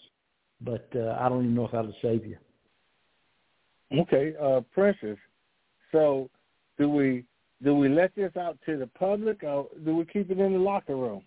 [0.60, 2.36] But uh, I don't even know if that'll save you.
[3.92, 5.18] Okay, uh, Princess.
[5.92, 6.28] So,
[6.78, 7.24] do we
[7.62, 10.58] do we let this out to the public, or do we keep it in the
[10.58, 11.22] locker room?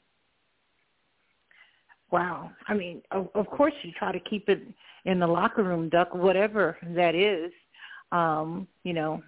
[2.11, 2.51] Wow.
[2.67, 4.61] I mean, of, of course you try to keep it
[5.05, 7.51] in the locker room, Duck, whatever that is.
[8.11, 9.21] Um, you know,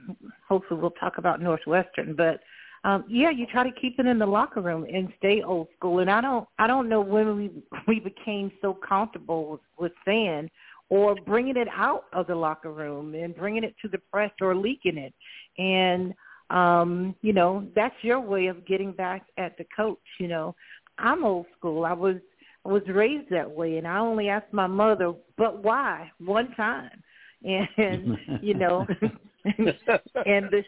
[0.47, 2.39] hopefully we'll talk about Northwestern, but
[2.83, 5.99] um, yeah, you try to keep it in the locker room and stay old school.
[5.99, 7.51] And I don't, I don't know when we
[7.87, 10.49] we became so comfortable with, with saying
[10.89, 14.55] or bringing it out of the locker room and bringing it to the press or
[14.55, 15.13] leaking it.
[15.57, 16.13] And
[16.49, 19.99] um, you know, that's your way of getting back at the coach.
[20.19, 20.55] You know,
[20.97, 21.85] I'm old school.
[21.85, 22.17] I was
[22.65, 27.03] I was raised that way, and I only asked my mother, "But why?" one time,
[27.43, 28.85] and you know,
[29.45, 30.63] and the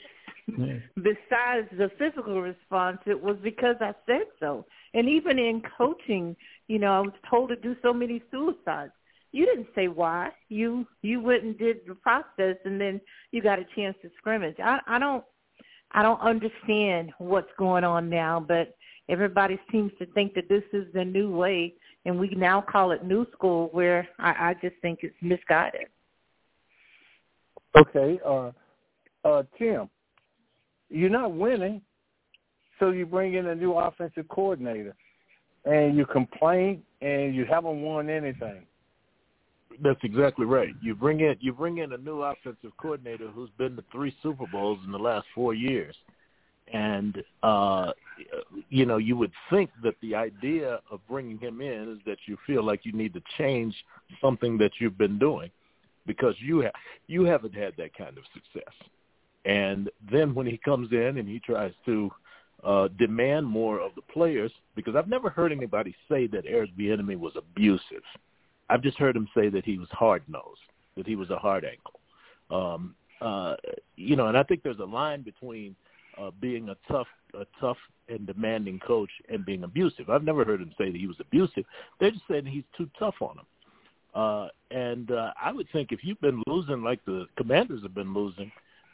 [0.48, 4.66] besides the physical response, it was because I said so.
[4.94, 6.36] And even in coaching,
[6.68, 8.92] you know, I was told to do so many suicides.
[9.32, 10.30] You didn't say why.
[10.50, 14.58] You you went and did the process, and then you got a chance to scrimmage.
[14.64, 15.24] I I don't
[15.92, 18.76] I don't understand what's going on now, but
[19.10, 21.74] everybody seems to think that this is the new way,
[22.06, 25.88] and we now call it new school, where I, I just think it's misguided.
[27.76, 28.52] Okay, uh,
[29.26, 29.90] uh, Tim,
[30.90, 31.82] you're not winning,
[32.80, 34.96] so you bring in a new offensive coordinator,
[35.66, 38.66] and you complain, and you haven't won anything.
[39.82, 40.76] That's exactly right.
[40.84, 44.46] You bring in you bring in a new offensive coordinator who's been to three Super
[44.52, 45.96] Bowls in the last four years,
[46.72, 47.92] and uh,
[48.70, 52.38] you know you would think that the idea of bringing him in is that you
[52.46, 53.74] feel like you need to change
[54.22, 55.50] something that you've been doing
[56.06, 58.74] because you ha- you haven't had that kind of success.
[59.46, 62.12] And then when he comes in and he tries to
[62.64, 67.18] uh, demand more of the players, because I've never heard anybody say that Eric Bieniemy
[67.18, 68.04] was abusive.
[68.70, 70.62] I've just heard him say that he was hard nosed,
[70.96, 72.00] that he was a hard ankle.
[72.50, 73.56] Um, uh,
[73.96, 75.76] you know, and I think there's a line between
[76.18, 77.78] uh, being a tough, a tough
[78.10, 80.10] and demanding coach and being abusive.
[80.10, 81.66] I've never heard him say that he was abusive.
[82.00, 83.46] They're just saying he's too tough on him.
[84.14, 88.14] Uh, and uh, I would think if you've been losing like the Commanders have been
[88.14, 88.52] losing,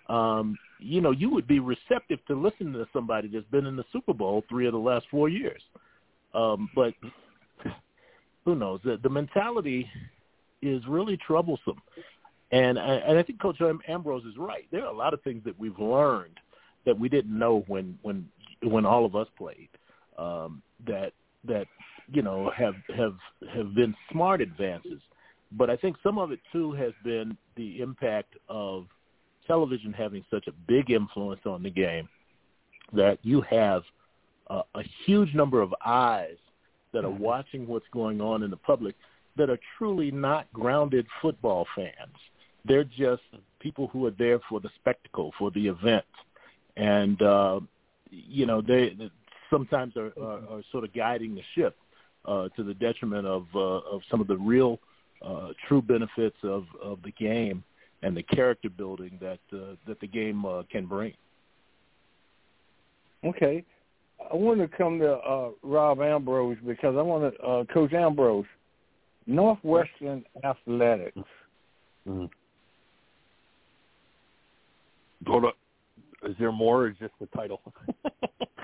[0.08, 3.86] um, you know, you would be receptive to listening to somebody that's been in the
[3.92, 5.62] Super Bowl three of the last four years.
[6.34, 6.94] Um, but
[8.46, 8.80] who knows?
[8.84, 9.90] The, the mentality
[10.62, 11.82] is really troublesome.
[12.52, 14.68] And I, and I think Coach Ambrose is right.
[14.72, 16.40] There are a lot of things that we've learned
[16.86, 18.28] that we didn't know when when
[18.64, 19.70] when all of us played.
[20.18, 21.14] Um, that
[21.46, 21.68] that
[22.12, 23.16] you know have have
[23.54, 25.02] have been smart advances,
[25.52, 28.86] but I think some of it too has been the impact of
[29.48, 32.08] television having such a big influence on the game
[32.94, 33.84] that you have
[34.50, 36.38] uh, a huge number of eyes
[36.94, 38.96] that are watching what's going on in the public
[39.38, 42.16] that are truly not grounded football fans.
[42.66, 43.22] They're just
[43.60, 46.06] people who are there for the spectacle, for the event,
[46.78, 47.60] and uh,
[48.10, 48.96] you know they
[49.50, 51.76] sometimes are, are, are sort of guiding the ship
[52.26, 54.80] uh, to the detriment of uh, of some of the real
[55.22, 57.64] uh, true benefits of, of the game
[58.04, 61.14] and the character building that uh, that the game uh, can bring.
[63.26, 63.66] Okay,
[64.32, 68.46] I want to come to uh, Rob Ambrose because I want to uh, Coach Ambrose,
[69.28, 71.18] Northwestern Athletics.
[72.08, 72.26] Mm-hmm.
[75.28, 75.58] Hold up.
[76.24, 77.62] Is there more, or just the title?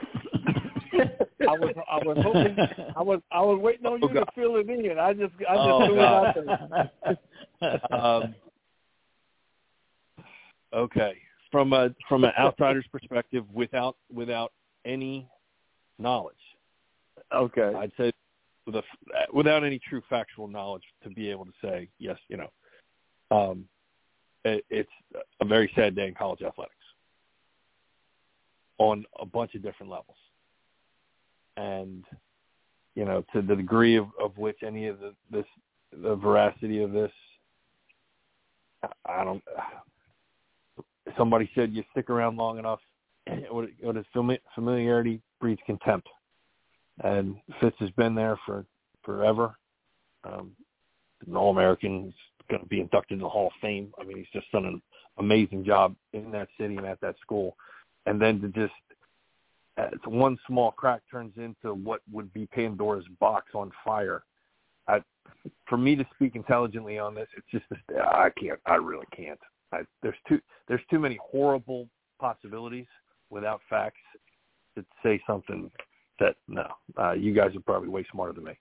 [0.99, 2.57] I was I was hoping
[2.95, 4.97] I was I was waiting on you oh, to fill it in.
[4.99, 6.37] I just I just oh, threw God.
[6.37, 7.17] it out
[7.61, 7.99] there.
[7.99, 8.35] um,
[10.73, 11.13] okay,
[11.51, 14.51] from a from an outsider's perspective, without without
[14.85, 15.27] any
[15.99, 16.35] knowledge.
[17.33, 17.73] Okay.
[17.75, 18.11] I'd say
[18.65, 18.83] with a,
[19.33, 22.49] without any true factual knowledge to be able to say yes, you know,
[23.31, 23.65] um,
[24.43, 24.89] it, it's
[25.41, 26.75] a very sad day in college athletics
[28.77, 30.17] on a bunch of different levels,
[31.57, 32.03] and
[32.95, 35.45] you know, to the degree of, of which any of the this
[35.91, 37.11] the veracity of this,
[39.05, 39.43] I, don't.
[41.17, 42.79] Somebody said you stick around long enough,
[43.49, 44.05] what is
[44.55, 46.07] familiarity breeds contempt.
[47.03, 48.65] And Fitz has been there for
[49.03, 49.55] forever.
[50.23, 50.51] Um,
[51.27, 52.05] an All-American.
[52.05, 52.13] He's
[52.49, 53.93] going to be inducted in the Hall of Fame.
[53.99, 54.81] I mean, he's just done an
[55.17, 57.55] amazing job in that city and at that school.
[58.05, 58.73] And then to just
[59.77, 64.23] uh, one small crack turns into what would be Pandora's box on fire.
[64.87, 64.99] I,
[65.67, 68.59] for me to speak intelligently on this, it's just I can't.
[68.65, 69.39] I really can't.
[69.71, 71.87] I, there's too there's too many horrible
[72.19, 72.85] possibilities
[73.29, 73.99] without facts
[74.75, 75.69] to say something
[76.19, 76.67] that no.
[76.97, 78.57] Uh, you guys are probably way smarter than me.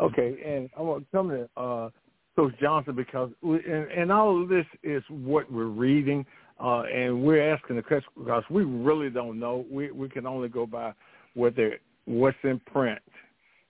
[0.00, 1.90] Okay, and I want to come to uh,
[2.36, 6.24] Coach Johnson because and, and all of this is what we're reading,
[6.60, 9.64] uh, and we're asking the question because we really don't know.
[9.70, 10.92] We we can only go by
[11.34, 11.74] what they
[12.06, 13.02] what's in print.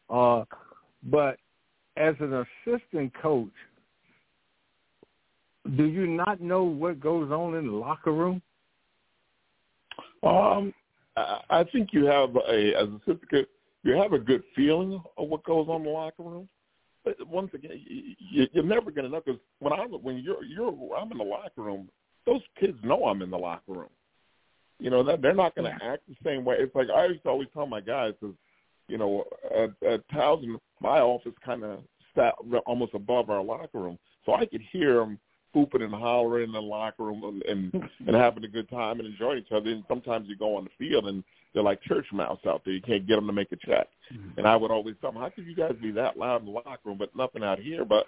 [0.09, 0.45] Uh,
[1.05, 1.37] but
[1.97, 3.49] as an assistant coach,
[5.77, 8.41] do you not know what goes on in the locker room?
[10.23, 10.73] Um,
[11.17, 13.49] I think you have a as a assistant
[13.85, 16.49] you have a good feeling of what goes on in the locker room.
[17.05, 20.73] But once again, you, you're never going to know because when I when you're you're
[20.97, 21.89] I'm in the locker room,
[22.29, 23.89] those kids know I'm in the locker room.
[24.79, 26.57] You know that they're not going to act the same way.
[26.59, 28.37] It's like I used to always tell my guys, because
[28.87, 31.81] you know, at, at Towson, my office kind of
[32.15, 35.19] sat almost above our locker room, so I could hear them
[35.55, 39.09] hooping and hollering in the locker room and and, and having a good time and
[39.09, 39.71] enjoying each other.
[39.71, 42.75] And sometimes you go on the field and they're like church mouse out there.
[42.75, 43.89] You can't get them to make a check.
[44.13, 44.39] Mm-hmm.
[44.39, 46.53] And I would always tell them, how could you guys be that loud in the
[46.53, 47.85] locker room, but nothing out here?
[47.85, 48.07] But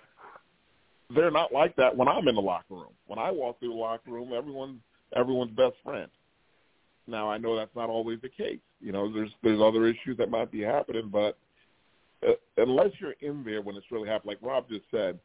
[1.14, 2.94] they're not like that when I'm in the locker room.
[3.06, 4.80] When I walk through the locker room, everyone's
[5.16, 6.10] everyone's best friend.
[7.06, 8.60] Now I know that's not always the case.
[8.80, 11.36] You know, there's there's other issues that might be happening, but
[12.26, 15.18] uh, unless you're in there when it's really happening, like Rob just said,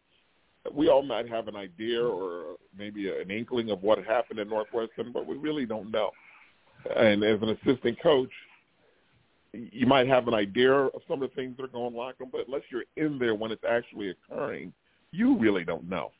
[0.73, 5.11] we all might have an idea or maybe an inkling of what happened in Northwestern,
[5.11, 6.11] but we really don't know.
[6.95, 8.31] And as an assistant coach,
[9.53, 12.47] you might have an idea of some of the things that are going on, but
[12.47, 14.73] unless you're in there when it's actually occurring,
[15.15, 16.11] you really don't know.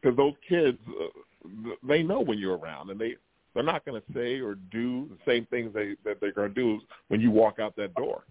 [0.00, 3.16] Because those kids, uh, they know when you're around, and they
[3.54, 6.54] they're not going to say or do the same things they that they're going to
[6.54, 8.24] do when you walk out that door.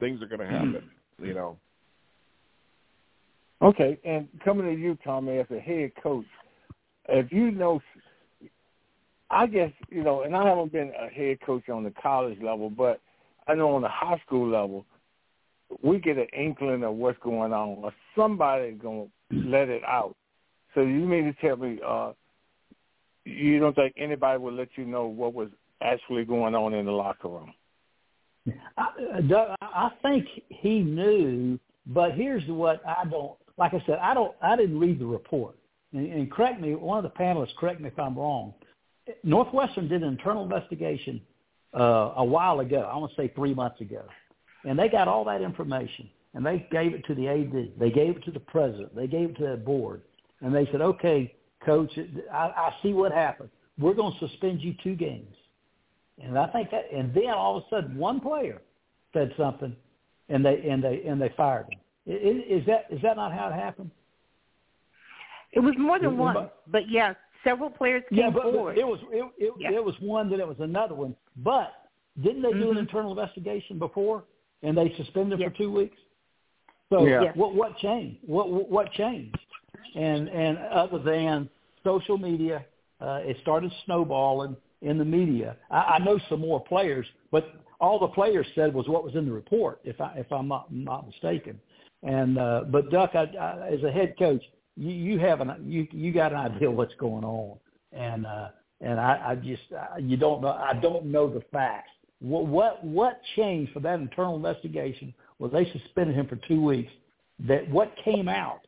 [0.00, 0.90] Things are going to happen,
[1.22, 1.58] you know.
[3.62, 6.24] Okay, and coming to you, Tommy, as a head coach,
[7.10, 7.80] if you know,
[9.30, 12.70] I guess you know, and I haven't been a head coach on the college level,
[12.70, 13.00] but
[13.46, 14.86] I know on the high school level,
[15.82, 20.16] we get an inkling of what's going on, or somebody's gonna let it out.
[20.74, 22.12] So you mean to tell me uh,
[23.24, 25.48] you don't think anybody would let you know what was
[25.82, 27.52] actually going on in the locker room?
[28.78, 34.34] I, I think he knew, but here's what I don't like I said, I don't,
[34.42, 35.54] I didn't read the report.
[35.92, 38.54] And, and correct me, one of the panelists, correct me if I'm wrong.
[39.22, 41.20] Northwestern did an internal investigation
[41.78, 42.88] uh, a while ago.
[42.90, 44.02] I want to say three months ago,
[44.64, 47.72] and they got all that information and they gave it to the AD.
[47.78, 48.94] They gave it to the president.
[48.94, 50.02] They gave it to the board,
[50.40, 51.90] and they said, "Okay, coach,
[52.32, 53.50] I, I see what happened.
[53.78, 55.34] We're going to suspend you two games."
[56.22, 58.60] And I think that, and then all of a sudden, one player
[59.12, 59.74] said something,
[60.28, 61.80] and they and they and they fired him.
[62.06, 63.90] Is that is that not how it happened?
[65.52, 68.78] It was more than one, but yes, several players came yeah, but, forward.
[68.78, 69.72] It was it, it, yeah.
[69.72, 71.16] it was one, then it was another one.
[71.38, 71.72] But
[72.22, 72.70] didn't they do mm-hmm.
[72.72, 74.24] an internal investigation before,
[74.62, 75.50] and they suspended yes.
[75.50, 75.96] for two weeks?
[76.90, 77.32] So yeah.
[77.34, 78.18] what what changed?
[78.26, 79.38] What what changed?
[79.94, 81.48] And and other than
[81.84, 82.64] social media,
[83.00, 85.56] uh, it started snowballing in the media.
[85.70, 89.26] I, I know some more players, but all the players said was what was in
[89.26, 91.60] the report, if I if I'm not not mistaken.
[92.02, 94.42] And uh, but Duck, I, I, as a head coach,
[94.76, 97.58] you you have an you you got an idea what's going on,
[97.92, 98.48] and uh,
[98.80, 101.90] and I, I just I, you don't know I don't know the facts.
[102.20, 105.14] What what what changed for that internal investigation?
[105.40, 106.92] Well, they suspended him for two weeks.
[107.48, 108.60] That what came out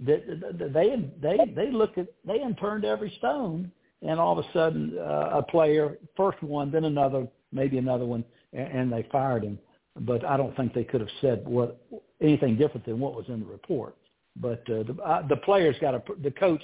[0.00, 4.96] that they they they looked at they unturned every stone, and all of a sudden
[4.96, 9.58] uh, a player, first one, then another, maybe another one, and, and they fired him.
[10.00, 11.84] But I don't think they could have said what
[12.20, 13.96] anything different than what was in the report.
[14.36, 16.62] But uh, the uh, the players got a the coach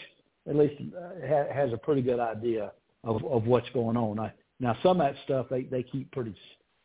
[0.48, 2.70] at least uh, ha, has a pretty good idea
[3.02, 4.20] of of what's going on.
[4.20, 6.36] I, now some of that stuff they they keep pretty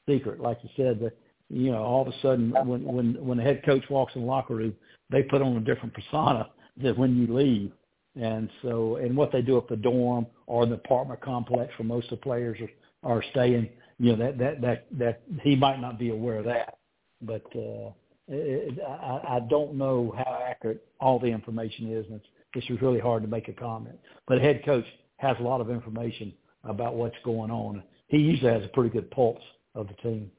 [0.10, 1.00] secret, like you said.
[1.00, 1.16] That
[1.50, 4.28] you know all of a sudden when when when the head coach walks in the
[4.28, 4.76] locker room,
[5.10, 7.72] they put on a different persona than when you leave.
[8.16, 12.12] And so, and what they do at the dorm or the apartment complex where most
[12.12, 12.58] of the players
[13.04, 13.70] are, are staying,
[14.00, 16.78] you know, that, that, that, that he might not be aware of that.
[17.22, 17.92] But, uh,
[18.28, 23.00] it, I, I don't know how accurate all the information is, and it's, it's really
[23.00, 24.00] hard to make a comment.
[24.28, 24.86] But a head coach
[25.18, 26.34] has a lot of information
[26.64, 27.84] about what's going on.
[28.08, 29.44] He usually has a pretty good pulse
[29.76, 30.32] of the team.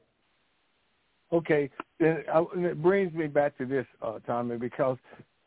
[1.33, 1.69] Okay,
[1.99, 4.97] then it brings me back to this, uh, Tommy, because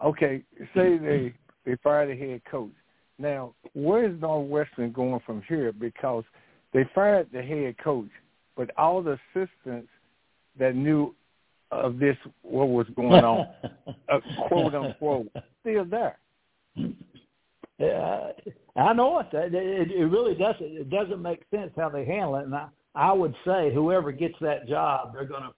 [0.05, 0.43] okay,
[0.74, 1.33] say they
[1.64, 2.72] they fire the head coach.
[3.18, 5.72] Now, where is Northwestern going from here?
[5.72, 6.24] Because
[6.72, 8.11] they fired the head coach,
[8.57, 9.89] but all the assistants
[10.59, 11.14] that knew
[11.70, 13.47] of this, what was going on,
[13.87, 15.28] uh, quote unquote,
[15.61, 16.18] still there.
[17.81, 18.33] Yeah,
[18.76, 19.28] I know it.
[19.33, 19.91] it.
[19.91, 20.62] It really doesn't.
[20.62, 22.45] It doesn't make sense how they handle it.
[22.45, 25.49] And I, I would say whoever gets that job, they're going to.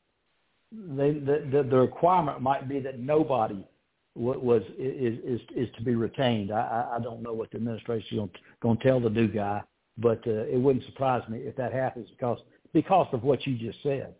[0.73, 3.65] They, the, the requirement might be that nobody
[4.15, 6.51] was is is is to be retained.
[6.51, 9.63] I I don't know what the administration is going to tell the new guy,
[9.99, 12.39] but uh, it wouldn't surprise me if that happens because
[12.73, 14.15] because of what you just said.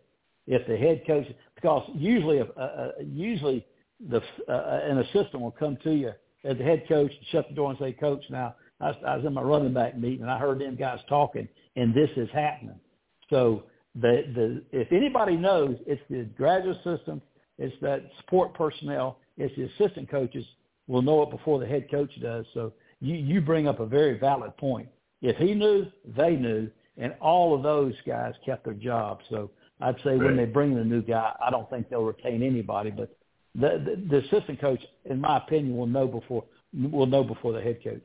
[0.45, 3.65] If the head coach, because usually uh, uh, usually
[4.09, 6.11] the uh, an assistant will come to you
[6.43, 9.25] as the head coach and shut the door and say, Coach, now I, I was
[9.25, 12.79] in my running back meeting and I heard them guys talking, and this is happening.
[13.29, 13.63] So
[13.95, 17.21] the the if anybody knows, it's the graduate system,
[17.57, 20.45] it's that support personnel, it's the assistant coaches
[20.87, 22.45] will know it before the head coach does.
[22.53, 24.87] So you you bring up a very valid point.
[25.21, 25.85] If he knew,
[26.17, 29.23] they knew, and all of those guys kept their jobs.
[29.29, 30.23] So I'd say right.
[30.23, 33.15] when they bring in a new guy, I don't think they'll retain anybody, but
[33.55, 36.43] the, the the assistant coach, in my opinion, will know before
[36.91, 38.03] will know before the head coach.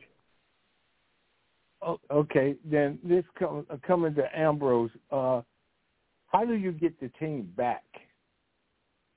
[2.11, 5.43] Okay, then this come, coming to Ambrose, uh,
[6.29, 7.85] how do you get the team back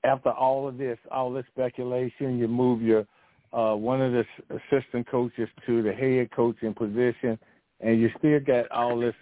[0.04, 2.38] after all of this, all this speculation?
[2.38, 3.06] You move your
[3.52, 7.38] uh, one of the assistant coaches to the head coaching position,
[7.80, 9.14] and you still got all this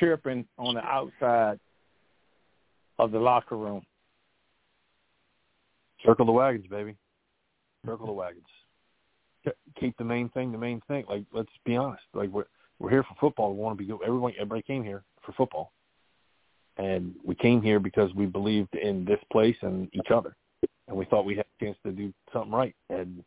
[0.00, 1.60] chirping on the outside
[2.98, 3.82] of the locker room.
[6.04, 6.96] Circle the wagons, baby.
[7.86, 8.44] Circle the wagons.
[9.78, 11.04] Keep the main thing the main thing.
[11.08, 12.02] Like, let's be honest.
[12.12, 12.46] Like, we're
[12.78, 13.54] we're here for football.
[13.54, 14.00] We want to be good.
[14.04, 15.72] Everyone, everybody came here for football,
[16.76, 20.36] and we came here because we believed in this place and each other,
[20.88, 22.74] and we thought we had a chance to do something right.
[22.90, 23.22] And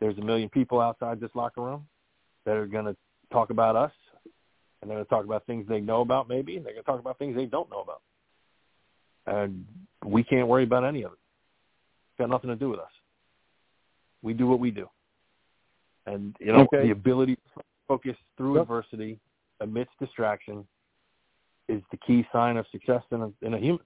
[0.00, 1.86] there's a million people outside this locker room
[2.44, 2.96] that are going to
[3.32, 3.92] talk about us,
[4.80, 6.90] and they're going to talk about things they know about maybe, and they're going to
[6.90, 8.02] talk about things they don't know about.
[9.26, 9.64] And
[10.04, 11.18] we can't worry about any of it.
[12.12, 12.90] It's got nothing to do with us.
[14.22, 14.88] We do what we do.
[16.06, 16.82] And, you know, okay.
[16.84, 18.62] the ability to focus through yep.
[18.62, 19.18] adversity
[19.60, 20.64] amidst distraction
[21.68, 23.84] is the key sign of success in a, in a human.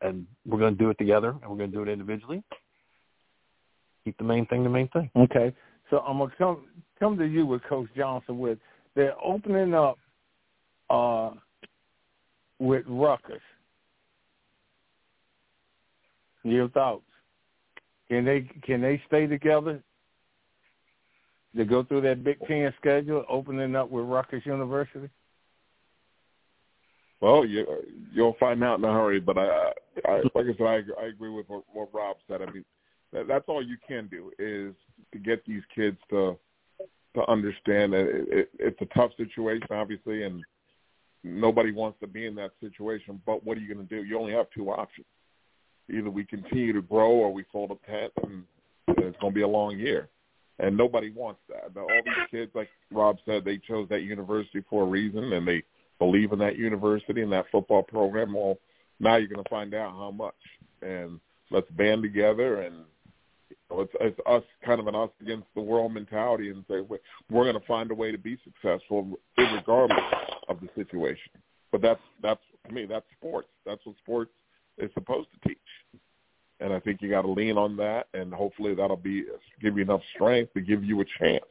[0.00, 2.42] And we're going to do it together, and we're going to do it individually.
[4.04, 5.10] Keep the main thing the main thing.
[5.16, 5.54] Okay.
[5.90, 6.64] So I'm going to come
[6.98, 8.58] come to you with Coach Johnson with
[8.94, 9.98] they're opening up
[10.90, 11.30] uh,
[12.58, 13.40] with Rutgers.
[16.42, 17.02] Your thoughts?
[18.08, 19.82] Can they can they stay together?
[21.56, 25.08] To go through that Big Ten schedule, opening up with Rutgers University.
[27.24, 27.66] Well, you
[28.12, 29.18] you'll find out in a hurry.
[29.18, 29.72] But I,
[30.04, 32.42] I like I said, I, I agree with what, what Rob said.
[32.42, 32.66] I mean,
[33.14, 34.74] that, that's all you can do is
[35.12, 36.36] to get these kids to
[37.14, 40.42] to understand that it, it, it's a tough situation, obviously, and
[41.22, 43.22] nobody wants to be in that situation.
[43.24, 44.04] But what are you going to do?
[44.04, 45.06] You only have two options:
[45.88, 48.44] either we continue to grow or we fold a tent, and
[48.98, 50.10] it's going to be a long year.
[50.58, 51.74] And nobody wants that.
[51.80, 55.64] All these kids, like Rob said, they chose that university for a reason, and they
[55.98, 58.34] believe in that university and that football program.
[58.34, 58.58] Well,
[59.00, 60.34] now you're going to find out how much.
[60.82, 61.20] And
[61.50, 62.76] let's band together and
[63.50, 66.80] you know, it's, it's us kind of an us against the world mentality and say
[66.80, 70.00] we're, going to find a way to be successful regardless
[70.48, 71.30] of the situation.
[71.72, 73.48] But that's that's to me that's sports.
[73.66, 74.30] That's what sports
[74.78, 75.58] is supposed to teach.
[76.60, 79.24] And I think you got to lean on that, and hopefully that'll be
[79.60, 81.44] give you enough strength to give you a chance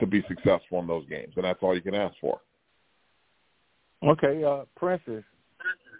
[0.00, 2.40] to be successful in those games, and that's all you can ask for.
[4.04, 5.24] Okay, uh, Princess,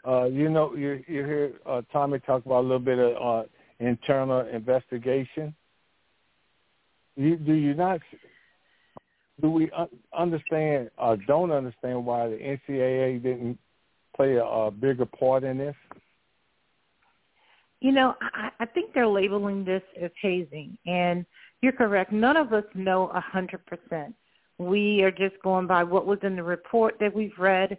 [0.07, 3.49] uh, you know you you hear uh, Tommy talk about a little bit of uh,
[3.81, 5.55] internal investigation.
[7.17, 8.01] You, do you not?
[9.41, 9.71] Do we
[10.17, 13.59] understand or don't understand why the NCAA didn't
[14.15, 15.75] play a, a bigger part in this?
[17.81, 21.27] You know, I, I think they're labeling this as hazing, and
[21.63, 22.13] you're correct.
[22.13, 24.15] None of us know a hundred percent.
[24.59, 27.77] We are just going by what was in the report that we've read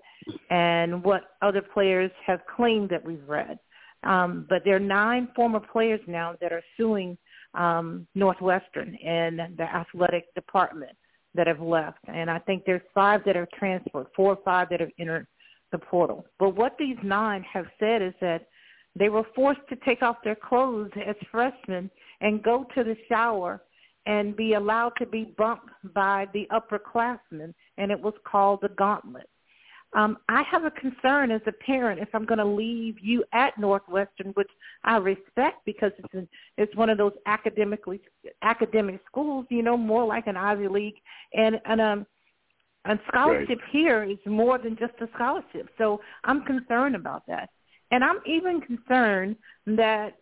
[0.50, 3.58] and what other players have claimed that we've read.
[4.04, 7.18] Um, but there are nine former players now that are suing
[7.56, 10.96] um, Northwestern and the athletic department
[11.34, 12.00] that have left.
[12.08, 15.28] And I think there's five that have transferred, four or five that have entered
[15.72, 16.26] the portal.
[16.40, 18.48] But what these nine have said is that
[18.96, 21.90] they were forced to take off their clothes as freshmen
[22.22, 23.62] and go to the shower
[24.08, 29.30] and be allowed to be bumped by the upperclassmen, and it was called the gauntlet.
[29.93, 33.58] um, I have a concern as a parent if I'm going to leave you at
[33.58, 34.49] Northwestern, which
[34.84, 36.28] I respect because it's an,
[36.58, 37.99] it's one of those academically
[38.41, 40.99] academic schools, you know, more like an Ivy League,
[41.34, 42.05] and and um,
[42.86, 43.70] and scholarship right.
[43.72, 45.68] here is more than just a scholarship.
[45.78, 47.49] So I'm concerned about that,
[47.91, 49.36] and I'm even concerned
[49.66, 50.16] that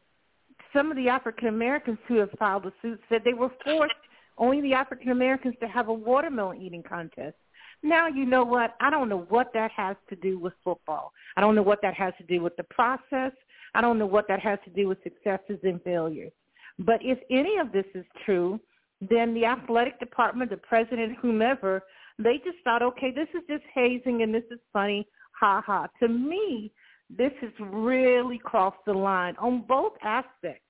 [0.76, 3.96] some of the African Americans who have filed a suit said they were forced
[4.38, 7.38] only the African Americans to have a watermelon eating contest.
[7.82, 8.76] Now you know what?
[8.82, 11.14] I don't know what that has to do with football.
[11.38, 13.32] I don't know what that has to do with the process.
[13.74, 16.32] I don't know what that has to do with successes and failures.
[16.80, 18.60] But if any of this is true,
[19.02, 21.84] then the athletic department, the president, whomever,
[22.18, 25.08] they just thought, okay, this is just hazing and this is funny,
[25.40, 25.88] ha ha.
[26.02, 26.72] To me,
[27.10, 30.65] this has really crossed the line on both aspects,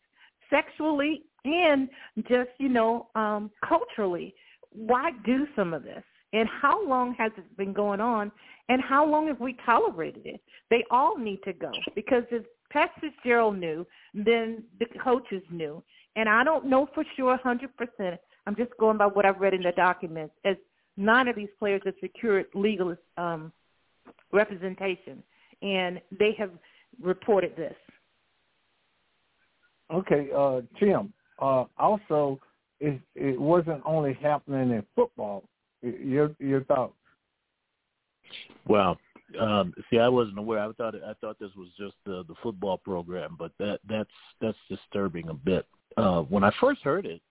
[0.50, 1.90] sexually and
[2.28, 4.34] just, you know, um, culturally.
[4.72, 6.04] Why do some of this?
[6.34, 8.32] And how long has it been going on?
[8.68, 10.42] And how long have we tolerated it?
[10.70, 15.84] They all need to go because if Pat Fitzgerald knew, then the coaches knew.
[16.16, 18.18] And I don't know for sure 100%.
[18.48, 20.34] I'm just going by what I've read in the documents.
[20.44, 20.56] As
[20.98, 23.52] none of these players have secured legal um,
[24.32, 25.24] representation,
[25.62, 26.52] and they have
[27.02, 27.76] reported this.
[29.94, 31.14] Okay, uh, Tim.
[31.40, 32.40] Uh, also,
[32.80, 35.44] it, it wasn't only happening in football.
[35.82, 36.94] Your your thoughts?
[38.68, 38.98] Well,
[39.40, 40.60] um, see, I wasn't aware.
[40.60, 44.10] I thought I thought this was just the the football program, but that that's
[44.42, 45.68] that's disturbing a bit.
[45.98, 47.22] Uh, when I first heard it,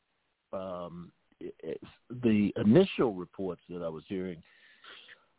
[0.53, 1.81] um, it,
[2.23, 4.43] the initial reports that I was hearing,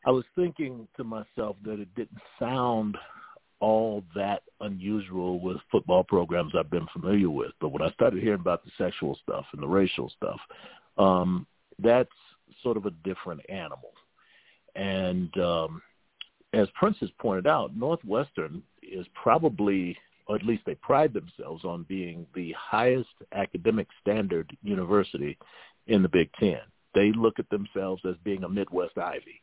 [0.05, 2.97] I was thinking to myself that it didn't sound
[3.59, 7.51] all that unusual with football programs I've been familiar with.
[7.59, 10.39] But when I started hearing about the sexual stuff and the racial stuff,
[10.97, 11.47] um,
[11.79, 12.09] that's
[12.63, 13.91] sort of a different animal.
[14.75, 15.81] And um,
[16.53, 19.97] as Prince has pointed out, Northwestern is probably,
[20.27, 25.37] or at least they pride themselves on being the highest academic standard university
[25.87, 26.59] in the Big Ten.
[26.93, 29.41] They look at themselves as being a Midwest Ivy,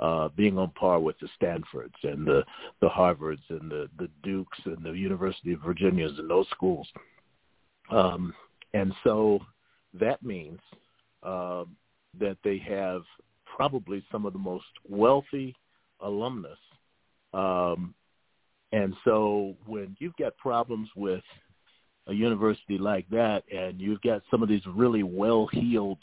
[0.00, 2.42] uh, being on par with the Stanfords and the,
[2.80, 6.88] the Harvards and the, the Dukes and the University of Virginias and those schools.
[7.90, 8.34] Um,
[8.72, 9.40] and so
[9.98, 10.58] that means
[11.22, 11.64] uh,
[12.18, 13.02] that they have
[13.44, 15.54] probably some of the most wealthy
[16.00, 16.58] alumnus.
[17.34, 17.94] Um,
[18.72, 21.22] and so when you've got problems with
[22.06, 26.02] a university like that and you've got some of these really well-heeled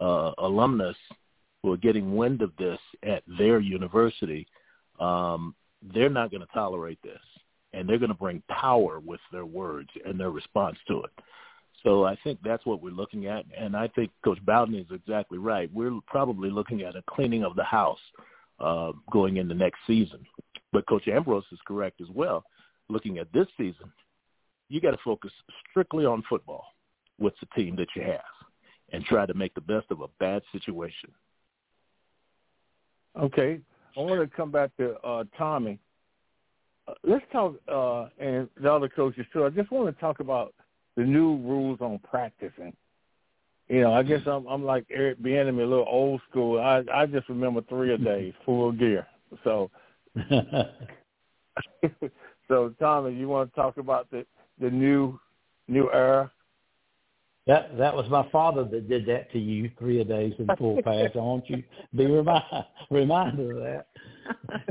[0.00, 0.96] uh, alumnus
[1.66, 4.46] who are getting wind of this at their university,
[5.00, 5.52] um,
[5.92, 7.18] they're not going to tolerate this.
[7.72, 11.10] And they're going to bring power with their words and their response to it.
[11.82, 15.38] So I think that's what we're looking at, and I think Coach Bowden is exactly
[15.38, 15.68] right.
[15.74, 17.98] We're probably looking at a cleaning of the house
[18.60, 20.20] uh, going into next season.
[20.72, 22.44] But Coach Ambrose is correct as well.
[22.88, 23.90] Looking at this season,
[24.68, 25.32] you got to focus
[25.68, 26.64] strictly on football
[27.18, 28.20] with the team that you have,
[28.92, 31.10] and try to make the best of a bad situation.
[33.18, 33.60] Okay,
[33.96, 35.78] I want to come back to uh, Tommy.
[36.86, 39.44] Uh, let's talk, uh, and the other coaches too.
[39.44, 40.54] I just want to talk about
[40.96, 42.74] the new rules on practicing.
[43.68, 46.60] You know, I guess I'm I'm like Eric Bieniemy, a little old school.
[46.60, 49.06] I I just remember three a day, full gear.
[49.44, 49.70] So,
[52.48, 54.24] so Tommy, you want to talk about the
[54.60, 55.18] the new
[55.68, 56.30] new era?
[57.46, 60.82] That that was my father that did that to you, three a days in full
[60.82, 61.12] pads.
[61.14, 61.62] I want you to
[61.94, 62.42] be remind,
[62.90, 63.86] reminded of that.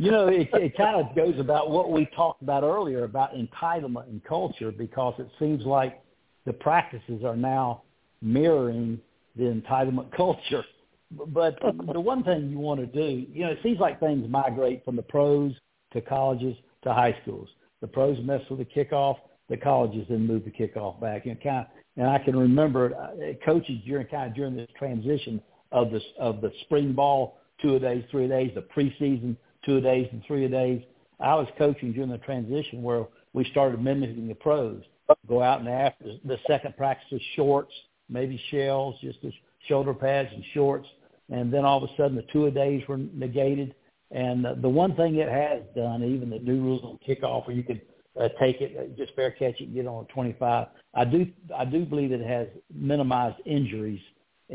[0.01, 4.09] You know, it, it kind of goes about what we talked about earlier about entitlement
[4.09, 6.01] and culture because it seems like
[6.45, 7.83] the practices are now
[8.21, 8.99] mirroring
[9.37, 10.63] the entitlement culture.
[11.11, 11.57] But
[11.93, 14.97] the one thing you want to do, you know, it seems like things migrate from
[14.97, 15.53] the pros
[15.93, 17.47] to colleges to high schools.
[17.79, 19.17] The pros mess with the kickoff,
[19.49, 21.25] the colleges then move the kickoff back.
[21.25, 21.67] And kind of,
[21.97, 25.41] and I can remember uh, coaches during kind of during this transition
[25.71, 29.35] of the of the spring ball two a days, three a days, the preseason
[29.65, 30.81] two a days and three a days.
[31.19, 34.83] I was coaching during the transition where we started mimicking the pros
[35.27, 37.73] go out and after the second practice is shorts,
[38.09, 39.31] maybe shells, just the
[39.67, 40.87] shoulder pads and shorts,
[41.29, 43.75] and then all of a sudden the two a days were negated.
[44.11, 47.63] And the one thing it has done, even the new rules on kickoff, where you
[47.63, 47.81] could
[48.19, 50.67] uh, take it, uh, just fair catch it, get on a 25.
[50.93, 54.01] I do, I do believe it has minimized injuries,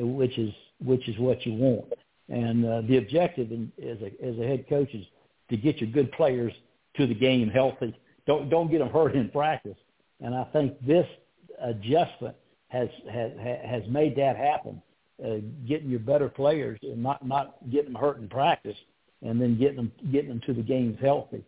[0.00, 0.52] uh, which is
[0.82, 1.92] which is what you want.
[2.28, 5.04] And uh, the objective in, as a as a head coach is
[5.50, 6.52] to get your good players
[6.96, 7.94] to the game healthy.
[8.26, 9.76] Don't don't get them hurt in practice.
[10.20, 11.06] And I think this
[11.60, 12.36] adjustment
[12.68, 14.80] has has has made that happen.
[15.22, 15.36] Uh,
[15.68, 18.76] getting your better players and not not getting them hurt in practice
[19.22, 21.44] and then getting them getting them to the games healthy.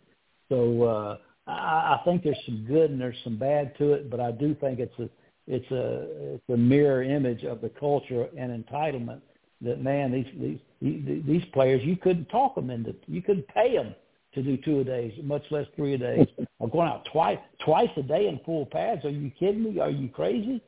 [0.49, 4.20] So uh, I, I think there's some good and there's some bad to it, but
[4.20, 5.09] I do think it's a
[5.49, 9.20] it's a it's a mirror image of the culture and entitlement
[9.61, 13.95] that man these these these players you couldn't talk them into you couldn't pay them
[14.34, 16.26] to do two a days, much less three a days.
[16.61, 19.05] I'm going out twice twice a day in full pads.
[19.05, 19.78] Are you kidding me?
[19.80, 20.62] Are you crazy?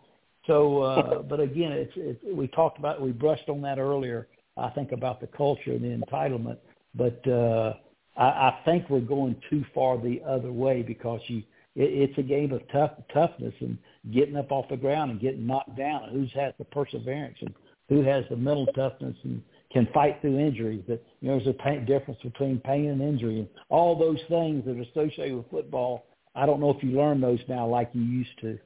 [0.46, 4.28] So, uh, but again, it's, it's we talked about we brushed on that earlier.
[4.56, 6.58] I think about the culture and the entitlement,
[6.94, 7.74] but uh,
[8.16, 11.42] I, I think we're going too far the other way because you
[11.76, 13.78] it, it's a game of tough toughness and
[14.12, 16.08] getting up off the ground and getting knocked down.
[16.10, 17.54] Who's has the perseverance and
[17.88, 19.42] who has the mental toughness and
[19.72, 20.82] can fight through injuries.
[20.88, 24.64] That you know, there's a pain, difference between pain and injury, and all those things
[24.64, 26.06] that are associated with football.
[26.34, 28.58] I don't know if you learn those now like you used to.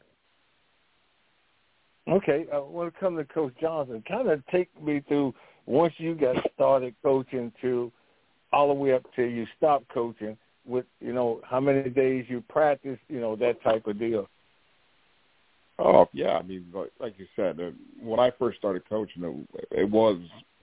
[2.09, 5.35] Okay, uh, when it comes to Coach Johnson, kind of take me through
[5.67, 7.93] once you got started coaching to
[8.53, 10.37] all the way up till you stopped coaching.
[10.67, 14.29] With you know how many days you practice, you know that type of deal.
[15.79, 16.67] Oh yeah, I mean,
[17.01, 17.71] like you said, uh,
[18.03, 20.19] when I first started coaching, it, it was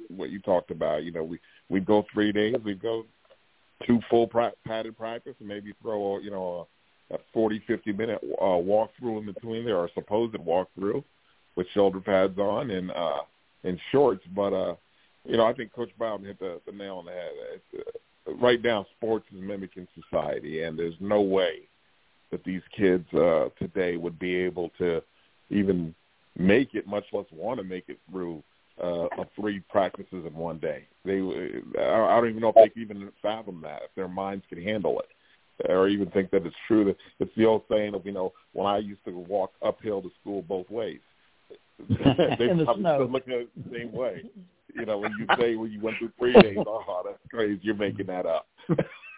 [0.09, 1.03] what you talked about.
[1.03, 3.05] You know, we we'd go three days, we'd go
[3.88, 6.67] two full pra- padded practice, and maybe throw a you know
[7.09, 11.03] a, a forty fifty minute uh, walkthrough in between there, or supposed walkthrough
[11.55, 13.21] with shoulder pads on and uh,
[13.63, 14.23] and shorts.
[14.36, 14.75] But uh,
[15.26, 17.32] you know, I think Coach Bowden hit the, the nail on the head.
[17.53, 17.88] It's,
[18.28, 21.61] uh, right now, sports is mimicking society, and there's no way
[22.32, 25.01] that these kids uh, today would be able to
[25.49, 25.93] even
[26.38, 28.43] make it, much less want to make it through
[28.84, 29.07] uh,
[29.39, 30.86] three practices in one day.
[31.05, 31.19] They,
[31.80, 34.99] I don't even know if they can even fathom that, if their minds can handle
[34.99, 36.84] it, or even think that it's true.
[36.86, 40.11] That it's the old saying of you know when I used to walk uphill to
[40.19, 40.99] school both ways.
[41.89, 42.95] they In the probably snow.
[42.97, 44.23] still looking at it the same way.
[44.76, 47.59] You know, when you say when you went through three days, oh, that's crazy.
[47.63, 48.47] You're making that up.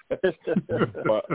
[0.10, 1.26] but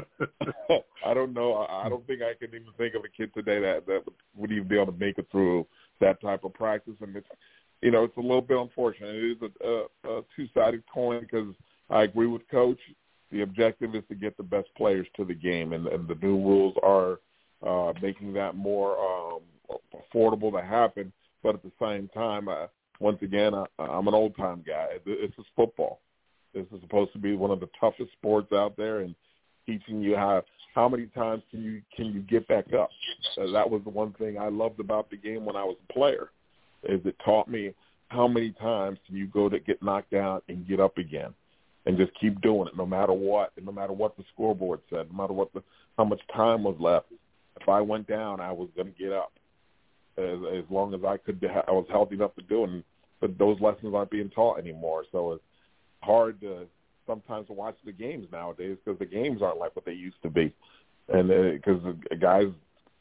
[1.05, 1.55] I don't know.
[1.55, 4.03] I I don't think I can even think of a kid today that that
[4.37, 5.66] would, even be able to make it through
[6.01, 6.95] that type of practice.
[7.01, 7.27] And it's,
[7.83, 9.14] you know, it's a little bit unfortunate.
[9.14, 11.55] It is a, a, a two-sided coin because
[11.91, 12.79] I agree with Coach.
[13.31, 16.37] The objective is to get the best players to the game, and, and the new
[16.37, 17.18] rules are
[17.66, 19.41] uh, making that more um,
[19.95, 21.12] affordable to happen.
[21.43, 22.66] But at the same time, uh,
[23.03, 24.86] once again, I, I'm an old-time guy.
[25.05, 26.00] This is football.
[26.55, 29.14] This is supposed to be one of the toughest sports out there, and
[29.66, 30.42] teaching you how
[30.74, 32.90] how many times can you can you get back up.
[33.38, 35.92] Uh, that was the one thing I loved about the game when I was a
[35.92, 36.30] player,
[36.84, 37.74] is it taught me
[38.09, 41.34] how many times can you go to get knocked down and get up again,
[41.86, 45.11] and just keep doing it no matter what, and no matter what the scoreboard said,
[45.11, 45.62] no matter what the
[45.98, 47.07] how much time was left.
[47.61, 49.32] If I went down, I was going to get up
[50.18, 51.42] as as long as I could.
[51.68, 52.70] I was healthy enough to do it.
[52.70, 52.84] And,
[53.23, 55.45] but those lessons aren't being taught anymore, so it's
[56.03, 56.66] hard to
[57.07, 60.53] sometimes watch the games nowadays because the games aren't like what they used to be,
[61.09, 62.49] and because uh, guys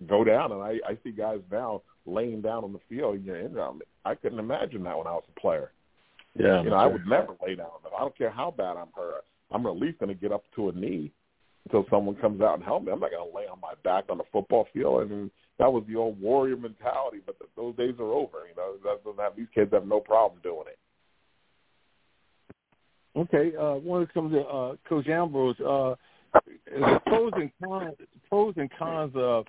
[0.07, 3.19] go down, and I, I see guys now laying down on the field.
[3.26, 5.72] You know, I couldn't imagine that when I was a player.
[6.39, 7.67] Yeah, you know, I would never lay down.
[7.97, 9.26] I don't care how bad I'm hurt.
[9.51, 11.11] I'm at least going to get up to a knee
[11.65, 12.91] until someone comes out and help me.
[12.91, 15.11] I'm not going to lay on my back on the football field.
[15.11, 15.30] And
[15.62, 18.47] that was the old warrior mentality, but th- those days are over.
[18.49, 20.80] You know, that doesn't have these kids have no problem doing it.
[23.16, 25.93] Okay, uh, when it comes to uh, Coach Ambrose, uh,
[27.05, 27.93] pros and cons,
[28.28, 29.45] pros and cons of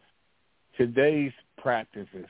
[0.77, 2.27] today's practices.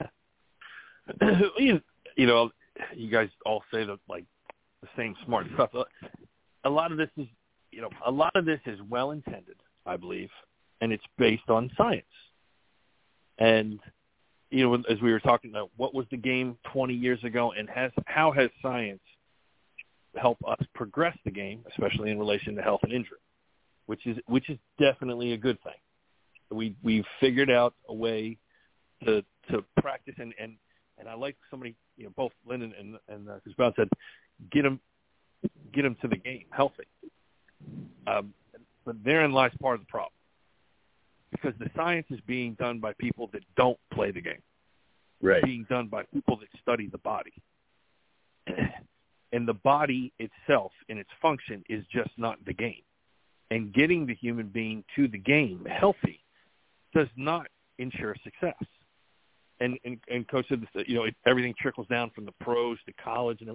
[1.58, 1.80] you,
[2.16, 2.50] you know,
[2.96, 4.24] you guys all say the like
[4.82, 5.70] the same smart stuff.
[6.64, 7.28] A lot of this is,
[7.70, 9.56] you know, a lot of this is well intended,
[9.86, 10.30] I believe,
[10.80, 12.04] and it's based on science.
[13.38, 13.80] And
[14.50, 17.68] you know, as we were talking about, what was the game 20 years ago, and
[17.68, 19.00] has how has science
[20.16, 23.18] help us progress the game, especially in relation to health and injury,
[23.86, 25.72] which is which is definitely a good thing.
[26.50, 28.38] We we've figured out a way
[29.04, 30.56] to to practice and and
[30.98, 33.88] and I like somebody you know both Lyndon and and uh, Bowden said
[34.52, 34.80] get them
[35.72, 36.84] get them to the game healthy.
[38.06, 38.34] Um,
[38.84, 40.12] but therein lies part of the problem
[41.34, 44.42] because the science is being done by people that don't play the game.
[45.20, 45.42] right.
[45.42, 47.32] Being done by people that study the body.
[49.32, 52.82] and the body itself in its function is just not the game.
[53.50, 56.20] And getting the human being to the game healthy
[56.94, 57.46] does not
[57.78, 58.54] ensure success.
[59.60, 62.78] And and, and coach said, this, you know, it, everything trickles down from the pros
[62.86, 63.50] to college, and,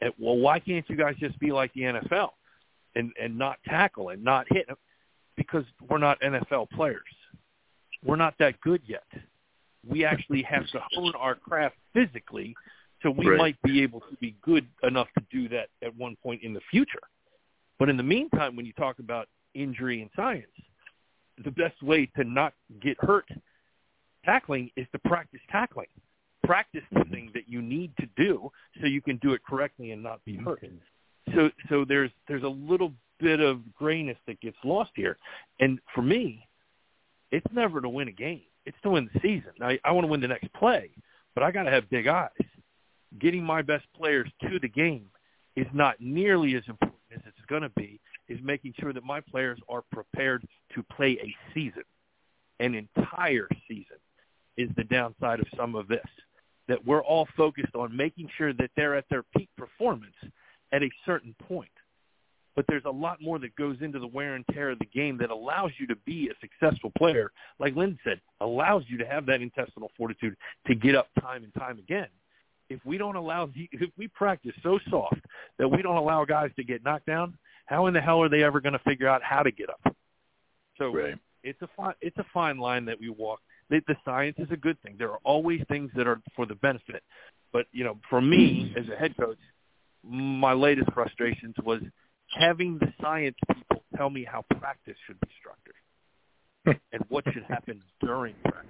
[0.00, 2.30] and well, why can't you guys just be like the NFL
[2.94, 4.66] and and not tackle and not hit?
[5.36, 7.02] Because we're not NFL players.
[8.04, 9.06] We're not that good yet.
[9.86, 12.54] We actually have to hone our craft physically
[13.02, 13.38] So we Right.
[13.38, 16.60] might be able to be good enough to do that at one point in the
[16.70, 17.02] future.
[17.80, 20.52] But in the meantime, when you talk about injury and science,
[21.38, 23.28] the best way to not get hurt
[24.24, 25.88] tackling is to practice tackling.
[26.44, 30.02] Practice the thing that you need to do so you can do it correctly and
[30.02, 30.64] not be hurt.
[31.34, 32.92] So so there's there's a little
[33.22, 35.16] bit of grayness that gets lost here.
[35.60, 36.46] And for me,
[37.30, 38.42] it's never to win a game.
[38.66, 39.52] It's to win the season.
[39.60, 40.90] I, I want to win the next play,
[41.34, 42.30] but I got to have big eyes.
[43.18, 45.06] Getting my best players to the game
[45.56, 48.00] is not nearly as important as it's going to be.
[48.28, 51.82] Is making sure that my players are prepared to play a season,
[52.60, 53.98] an entire season,
[54.56, 56.06] is the downside of some of this.
[56.68, 60.14] That we're all focused on making sure that they're at their peak performance
[60.70, 61.68] at a certain point
[62.54, 65.16] but there's a lot more that goes into the wear and tear of the game
[65.18, 67.32] that allows you to be a successful player.
[67.58, 70.36] Like Lynn said, allows you to have that intestinal fortitude
[70.66, 72.08] to get up time and time again.
[72.68, 75.20] If we don't allow, if we practice so soft
[75.58, 77.36] that we don't allow guys to get knocked down,
[77.66, 79.96] how in the hell are they ever going to figure out how to get up?
[80.78, 81.18] So Right.
[81.42, 83.40] it's a fine, it's a fine line that we walk.
[83.70, 84.96] The, the science is a good thing.
[84.98, 87.02] There are always things that are for the benefit.
[87.52, 89.38] But you know, for me as a head coach,
[90.02, 91.80] my latest frustrations was
[92.32, 97.82] having the science people tell me how practice should be structured and what should happen
[98.00, 98.68] during practice.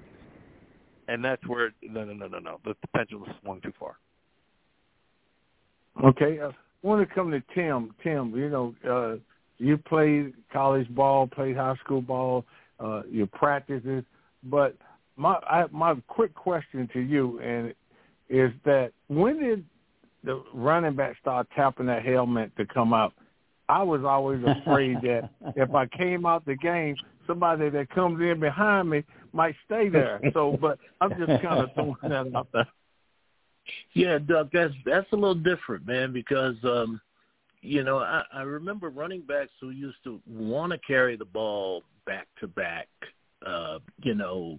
[1.08, 3.96] And that's where no no no no no the, the pendulum swung too far.
[6.04, 6.52] Okay, uh, I
[6.86, 7.94] want to come to Tim.
[8.02, 9.18] Tim, you know, uh,
[9.58, 12.44] you played college ball, played high school ball,
[12.80, 14.04] uh, your practices,
[14.44, 14.76] but
[15.16, 17.74] my I, my quick question to you and
[18.28, 19.64] is that when did
[20.24, 23.12] the running back start tapping that helmet to come out?
[23.68, 26.96] I was always afraid that if I came out the game,
[27.26, 30.20] somebody that comes in behind me might stay there.
[30.34, 32.68] So, but I'm just kind of throwing that out there.
[33.94, 37.00] Yeah, Duck, that's that's a little different, man, because um
[37.62, 41.84] you know, I, I remember running backs who used to want to carry the ball
[42.06, 42.88] back to back,
[43.46, 44.58] uh, you know,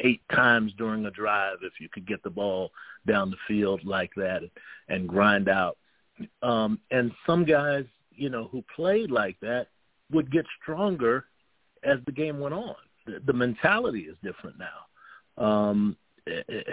[0.00, 2.72] eight times during a drive if you could get the ball
[3.06, 4.42] down the field like that
[4.88, 5.78] and grind out.
[6.42, 9.68] Um, and some guys, you know, who played like that
[10.10, 11.26] would get stronger
[11.82, 12.74] as the game went on.
[13.06, 15.42] The, the mentality is different now.
[15.42, 15.96] Um,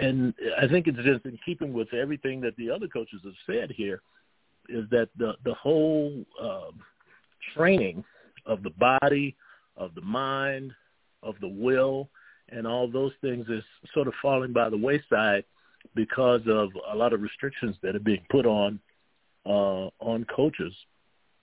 [0.00, 3.72] and I think it's just in keeping with everything that the other coaches have said
[3.74, 4.02] here
[4.68, 6.70] is that the the whole uh,
[7.56, 8.04] training
[8.46, 9.36] of the body,
[9.76, 10.72] of the mind,
[11.22, 12.08] of the will,
[12.50, 13.62] and all those things is
[13.94, 15.44] sort of falling by the wayside
[15.94, 18.78] because of a lot of restrictions that are being put on
[19.46, 20.74] uh, on coaches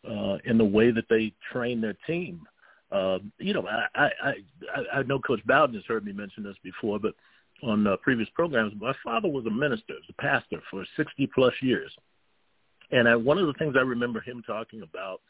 [0.10, 2.41] uh, in the way that they train their team.
[2.91, 6.56] Uh, you know, I, I I I know Coach Bowden has heard me mention this
[6.64, 7.16] before, but
[7.64, 11.53] on uh, previous programs, my father was a minister, was a pastor for 60 plus
[11.62, 11.91] years.
[12.91, 15.22] And I, one of the things I remember him talking about,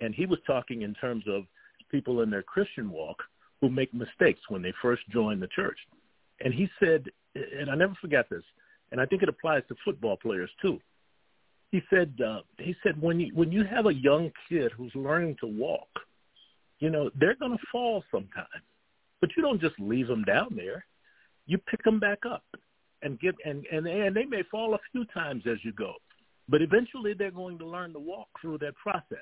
[0.00, 1.44] and he was talking in terms of
[1.90, 3.22] people in their Christian walk
[3.60, 5.78] who make mistakes when they first join the church.
[6.40, 7.04] And he said,
[7.34, 8.44] and I never forgot this,
[8.90, 10.80] and I think it applies to football players too.
[11.70, 15.36] He said, uh, he said when you when you have a young kid who's learning
[15.40, 15.88] to walk,
[16.78, 18.62] you know they're going to fall sometime,
[19.20, 20.84] but you don't just leave them down there.
[21.46, 22.44] You pick them back up,
[23.02, 25.94] and give and and and they may fall a few times as you go,
[26.48, 29.18] but eventually they're going to learn to walk through that process.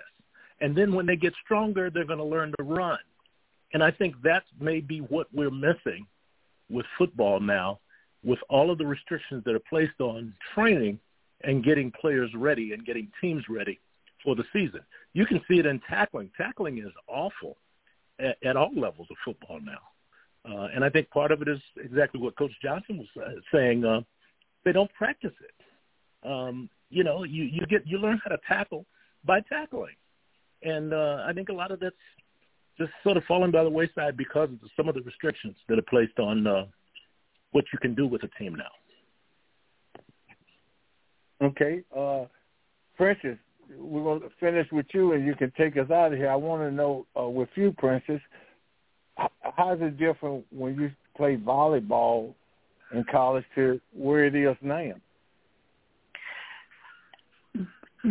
[0.61, 2.99] And then when they get stronger, they're going to learn to run.
[3.75, 6.07] And I think that may be what we're missing
[6.71, 7.81] with football now,
[8.25, 10.99] with all of the restrictions that are placed on training
[11.43, 13.79] and getting players ready and getting teams ready
[14.25, 14.81] for the season.
[15.13, 16.31] You can see it in tackling.
[16.37, 17.57] Tackling is awful
[18.19, 19.79] at, at all levels of football now.
[20.49, 23.85] Uh, and I think part of it is exactly what Coach Johnson was uh, saying.
[23.85, 24.01] Uh,
[24.65, 26.29] they don't practice it.
[26.29, 28.87] Um, you know, you, you get you learn how to tackle
[29.25, 29.95] by tackling,
[30.63, 31.97] and uh, I think a lot of that's
[32.79, 35.83] just sort of fallen by the wayside because of some of the restrictions that are
[35.83, 36.67] placed on uh,
[37.53, 38.71] what you can do with a team now.
[41.43, 42.25] Okay, uh,
[42.97, 43.37] Princess,
[43.77, 46.31] we're going to finish with you, and you can take us out of here.
[46.31, 48.21] I want to know uh, with you, Princess,
[49.57, 52.35] how's it different when you play volleyball
[52.93, 54.93] in college to where it is now?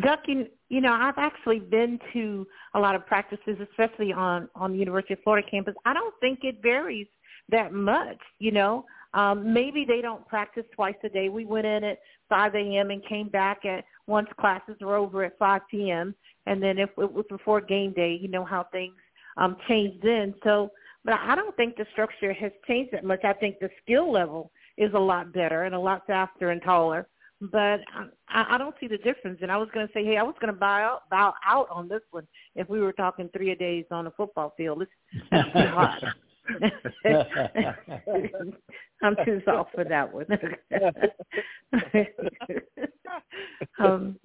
[0.02, 4.74] Duck, you, you know, I've actually been to a lot of practices, especially on on
[4.74, 5.74] the University of Florida campus.
[5.86, 7.08] I don't think it varies
[7.50, 8.18] that much.
[8.40, 11.30] You know, um, maybe they don't practice twice a day.
[11.30, 11.99] We went in at
[12.30, 12.91] 5 a.m.
[12.91, 16.13] and came back at once classes were over at 5 p.m.
[16.45, 18.93] And then if it was before game day, you know how things
[19.38, 20.36] um, changed then.
[20.43, 20.72] So,
[21.03, 23.24] but I don't think the structure has changed that much.
[23.24, 27.07] I think the skill level is a lot better and a lot faster and taller
[27.41, 27.82] but
[28.30, 29.39] I, I don't see the difference.
[29.41, 31.88] And I was going to say, hey, I was going to out, bow out on
[31.88, 34.84] this one if we were talking three a days on a football field.
[34.84, 34.91] It's,
[35.32, 36.03] it's too hot.
[39.04, 40.26] I'm too soft for that one.
[43.80, 44.20] um,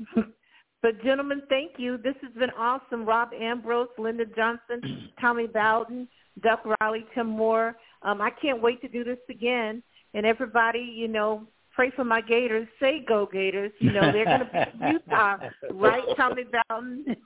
[0.83, 1.99] but gentlemen, thank you.
[1.99, 3.05] This has been awesome.
[3.05, 6.09] Rob Ambrose, Lyndon Johnson, Tommy Bowden,
[6.43, 7.77] Duck Riley, Tim Moore.
[8.03, 9.83] Um, I can't wait to do this again.
[10.15, 12.67] And everybody, you know, pray for my Gators.
[12.81, 13.73] Say go Gators.
[13.79, 15.37] You know, they're going to beat Utah,
[15.73, 17.17] right, Tommy Bowden?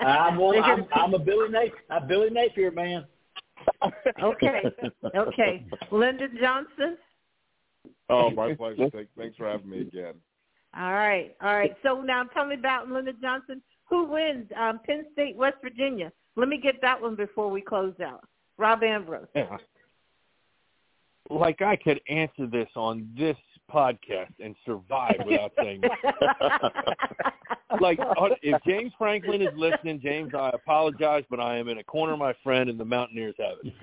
[0.00, 3.04] I'm, one, I'm, I'm a Billy Napier, a Billy Napier man.
[4.22, 4.62] Okay,
[5.16, 5.66] okay.
[5.90, 6.96] Lyndon Johnson.
[8.08, 8.90] Oh, my pleasure.
[9.16, 10.14] Thanks for having me again.
[10.76, 11.74] All right, all right.
[11.82, 13.62] So now tell me about Lyndon Johnson.
[13.88, 14.46] Who wins?
[14.58, 16.12] Um, Penn State, West Virginia.
[16.36, 18.24] Let me get that one before we close out.
[18.58, 19.26] Rob Ambrose.
[19.34, 19.56] Yeah.
[21.30, 23.36] Like I could answer this on this
[23.72, 25.82] podcast and survive without saying
[27.80, 31.84] like uh, if James Franklin is listening, James, I apologize, but I am in a
[31.84, 33.74] corner, my friend, and the Mountaineers have it.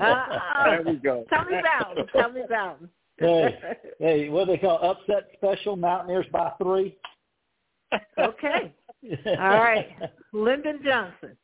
[0.00, 1.24] Uh, there we go.
[1.30, 2.08] Tell me about.
[2.12, 2.80] Tell me about.
[3.18, 3.58] hey,
[3.98, 5.76] hey, what do they call upset special?
[5.76, 6.96] Mountaineers by three.
[8.18, 8.74] Okay.
[9.26, 9.88] All right,
[10.32, 11.36] Lyndon Johnson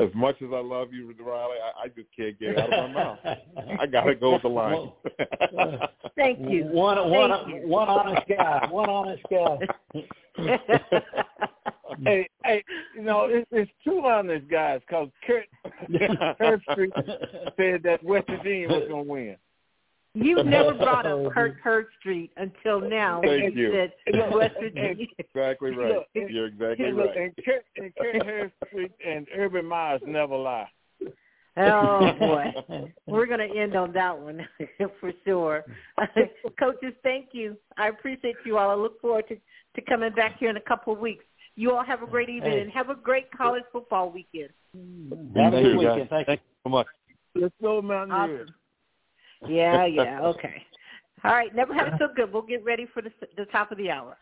[0.00, 2.90] as much as I love you, Riley, I, I just can't get it out of
[2.90, 3.18] my mouth.
[3.80, 4.90] I gotta go with the line.
[6.16, 6.64] Thank you.
[6.64, 7.68] One Thank one you.
[7.68, 8.68] one honest guy.
[8.70, 9.58] One honest guy.
[12.04, 12.64] hey, hey,
[12.96, 15.46] you know, it's, it's two honest guys because Kirk
[16.40, 16.92] Herbstreit
[17.56, 19.36] said that West Virginia was going to win.
[20.14, 23.20] You've never brought up Kirk Herbstreit until now.
[23.22, 23.72] Thank you.
[23.72, 25.06] Said West Virginia.
[25.18, 26.06] Exactly right.
[26.14, 27.16] You're exactly right.
[27.16, 30.68] And Kurt, and Kirk Herbstreit and Urban Myers never lie.
[31.56, 32.44] Oh boy,
[33.06, 34.46] we're going to end on that one
[35.00, 35.64] for sure.
[36.58, 37.56] Coaches, thank you.
[37.76, 38.70] I appreciate you all.
[38.70, 39.36] I look forward to
[39.76, 41.24] to coming back here in a couple of weeks.
[41.56, 42.60] You all have a great evening Hey.
[42.60, 44.50] and have a great college football weekend.
[44.74, 45.98] Have a Thank good you, weekend.
[45.98, 46.08] guys.
[46.10, 46.24] Thank you.
[46.26, 46.86] Thank you so much.
[47.34, 48.48] Let's go Mountaineers.
[48.48, 48.54] Awesome.
[49.48, 50.62] Yeah, yeah, okay.
[51.24, 52.32] All right, never had it so good.
[52.32, 54.16] We'll get ready for the the top of the hour.